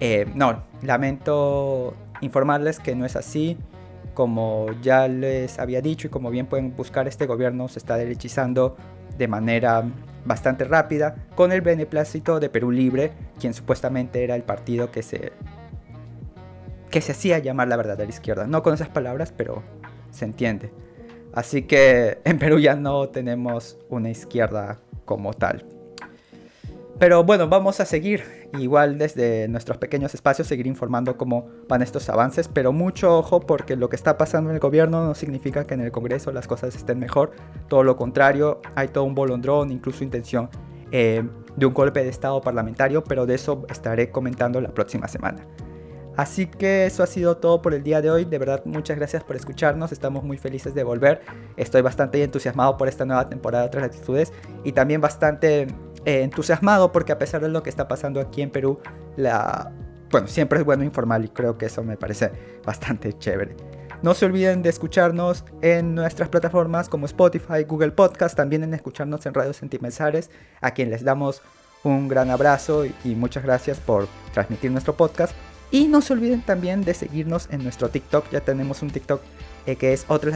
Eh, 0.00 0.26
no, 0.34 0.64
lamento 0.82 1.94
informarles 2.22 2.80
que 2.80 2.94
no 2.96 3.04
es 3.04 3.16
así. 3.16 3.58
Como 4.14 4.66
ya 4.82 5.06
les 5.06 5.58
había 5.58 5.80
dicho 5.80 6.08
y 6.08 6.10
como 6.10 6.30
bien 6.30 6.46
pueden 6.46 6.74
buscar, 6.74 7.06
este 7.06 7.26
gobierno 7.26 7.68
se 7.68 7.78
está 7.78 7.96
derechizando 7.96 8.76
de 9.16 9.28
manera 9.28 9.84
bastante 10.24 10.64
rápida 10.64 11.14
con 11.34 11.52
el 11.52 11.60
beneplácito 11.60 12.40
de 12.40 12.48
Perú 12.48 12.70
Libre, 12.70 13.12
quien 13.38 13.54
supuestamente 13.54 14.22
era 14.24 14.34
el 14.36 14.42
partido 14.42 14.90
que 14.90 15.02
se 15.02 15.32
que 16.90 17.00
se 17.00 17.12
hacía 17.12 17.38
llamar 17.38 17.68
la 17.68 17.76
verdadera 17.76 18.10
izquierda. 18.10 18.46
No 18.46 18.62
con 18.62 18.74
esas 18.74 18.88
palabras, 18.88 19.32
pero 19.36 19.62
se 20.10 20.24
entiende. 20.24 20.70
Así 21.32 21.62
que 21.62 22.18
en 22.24 22.38
Perú 22.38 22.58
ya 22.58 22.74
no 22.74 23.08
tenemos 23.08 23.78
una 23.88 24.10
izquierda 24.10 24.78
como 25.04 25.32
tal. 25.32 25.64
Pero 26.98 27.24
bueno, 27.24 27.48
vamos 27.48 27.80
a 27.80 27.86
seguir, 27.86 28.39
igual 28.58 28.98
desde 28.98 29.48
nuestros 29.48 29.78
pequeños 29.78 30.14
espacios, 30.14 30.48
seguir 30.48 30.66
informando 30.66 31.16
cómo 31.16 31.48
van 31.68 31.82
estos 31.82 32.08
avances, 32.08 32.48
pero 32.48 32.72
mucho 32.72 33.18
ojo 33.18 33.40
porque 33.40 33.76
lo 33.76 33.88
que 33.88 33.96
está 33.96 34.16
pasando 34.18 34.50
en 34.50 34.56
el 34.56 34.60
gobierno 34.60 35.04
no 35.04 35.14
significa 35.14 35.64
que 35.64 35.74
en 35.74 35.80
el 35.80 35.92
Congreso 35.92 36.32
las 36.32 36.46
cosas 36.46 36.74
estén 36.74 36.98
mejor, 36.98 37.32
todo 37.68 37.82
lo 37.82 37.96
contrario, 37.96 38.58
hay 38.74 38.88
todo 38.88 39.04
un 39.04 39.14
bolondrón, 39.14 39.70
incluso 39.70 40.04
intención 40.04 40.48
eh, 40.92 41.22
de 41.56 41.66
un 41.66 41.74
golpe 41.74 42.02
de 42.02 42.08
Estado 42.08 42.40
parlamentario, 42.40 43.04
pero 43.04 43.26
de 43.26 43.34
eso 43.34 43.64
estaré 43.68 44.10
comentando 44.10 44.60
la 44.60 44.72
próxima 44.72 45.08
semana. 45.08 45.46
Así 46.20 46.44
que 46.44 46.84
eso 46.84 47.02
ha 47.02 47.06
sido 47.06 47.38
todo 47.38 47.62
por 47.62 47.72
el 47.72 47.82
día 47.82 48.02
de 48.02 48.10
hoy. 48.10 48.26
De 48.26 48.36
verdad, 48.36 48.60
muchas 48.66 48.98
gracias 48.98 49.24
por 49.24 49.36
escucharnos. 49.36 49.90
Estamos 49.90 50.22
muy 50.22 50.36
felices 50.36 50.74
de 50.74 50.84
volver. 50.84 51.22
Estoy 51.56 51.80
bastante 51.80 52.22
entusiasmado 52.22 52.76
por 52.76 52.88
esta 52.88 53.06
nueva 53.06 53.30
temporada 53.30 53.62
de 53.62 53.68
otras 53.68 53.84
latitudes 53.84 54.30
y 54.62 54.72
también 54.72 55.00
bastante 55.00 55.62
eh, 55.62 56.20
entusiasmado 56.20 56.92
porque 56.92 57.12
a 57.12 57.18
pesar 57.18 57.40
de 57.40 57.48
lo 57.48 57.62
que 57.62 57.70
está 57.70 57.88
pasando 57.88 58.20
aquí 58.20 58.42
en 58.42 58.50
Perú, 58.50 58.78
bueno, 59.16 60.26
siempre 60.26 60.58
es 60.58 60.64
bueno 60.66 60.84
informar 60.84 61.24
y 61.24 61.28
creo 61.30 61.56
que 61.56 61.64
eso 61.64 61.82
me 61.82 61.96
parece 61.96 62.30
bastante 62.66 63.14
chévere. 63.14 63.56
No 64.02 64.12
se 64.12 64.26
olviden 64.26 64.60
de 64.60 64.68
escucharnos 64.68 65.46
en 65.62 65.94
nuestras 65.94 66.28
plataformas 66.28 66.90
como 66.90 67.06
Spotify, 67.06 67.64
Google 67.66 67.92
Podcast, 67.92 68.36
también 68.36 68.62
en 68.62 68.74
escucharnos 68.74 69.24
en 69.24 69.32
Radio 69.32 69.54
Sentimensares, 69.54 70.28
a 70.60 70.72
quien 70.72 70.90
les 70.90 71.02
damos 71.02 71.40
un 71.82 72.08
gran 72.08 72.28
abrazo 72.28 72.84
y 72.84 73.14
muchas 73.14 73.42
gracias 73.42 73.78
por 73.78 74.06
transmitir 74.34 74.70
nuestro 74.70 74.94
podcast. 74.94 75.34
Y 75.70 75.86
no 75.86 76.00
se 76.00 76.12
olviden 76.12 76.42
también 76.42 76.84
de 76.84 76.94
seguirnos 76.94 77.48
en 77.50 77.62
nuestro 77.62 77.88
TikTok. 77.88 78.30
Ya 78.30 78.40
tenemos 78.40 78.82
un 78.82 78.90
TikTok 78.90 79.22
eh, 79.66 79.76
que 79.76 79.92
es 79.92 80.04
otras 80.08 80.34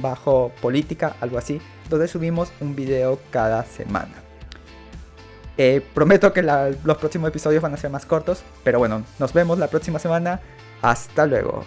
bajo 0.00 0.52
política, 0.62 1.16
algo 1.20 1.38
así, 1.38 1.60
donde 1.90 2.08
subimos 2.08 2.50
un 2.60 2.74
video 2.74 3.18
cada 3.30 3.64
semana. 3.64 4.14
Eh, 5.58 5.82
prometo 5.94 6.32
que 6.32 6.42
los 6.42 6.96
próximos 6.98 7.28
episodios 7.28 7.62
van 7.62 7.74
a 7.74 7.76
ser 7.76 7.90
más 7.90 8.04
cortos, 8.04 8.42
pero 8.62 8.78
bueno, 8.78 9.02
nos 9.18 9.32
vemos 9.32 9.58
la 9.58 9.68
próxima 9.68 9.98
semana. 9.98 10.40
Hasta 10.82 11.26
luego. 11.26 11.64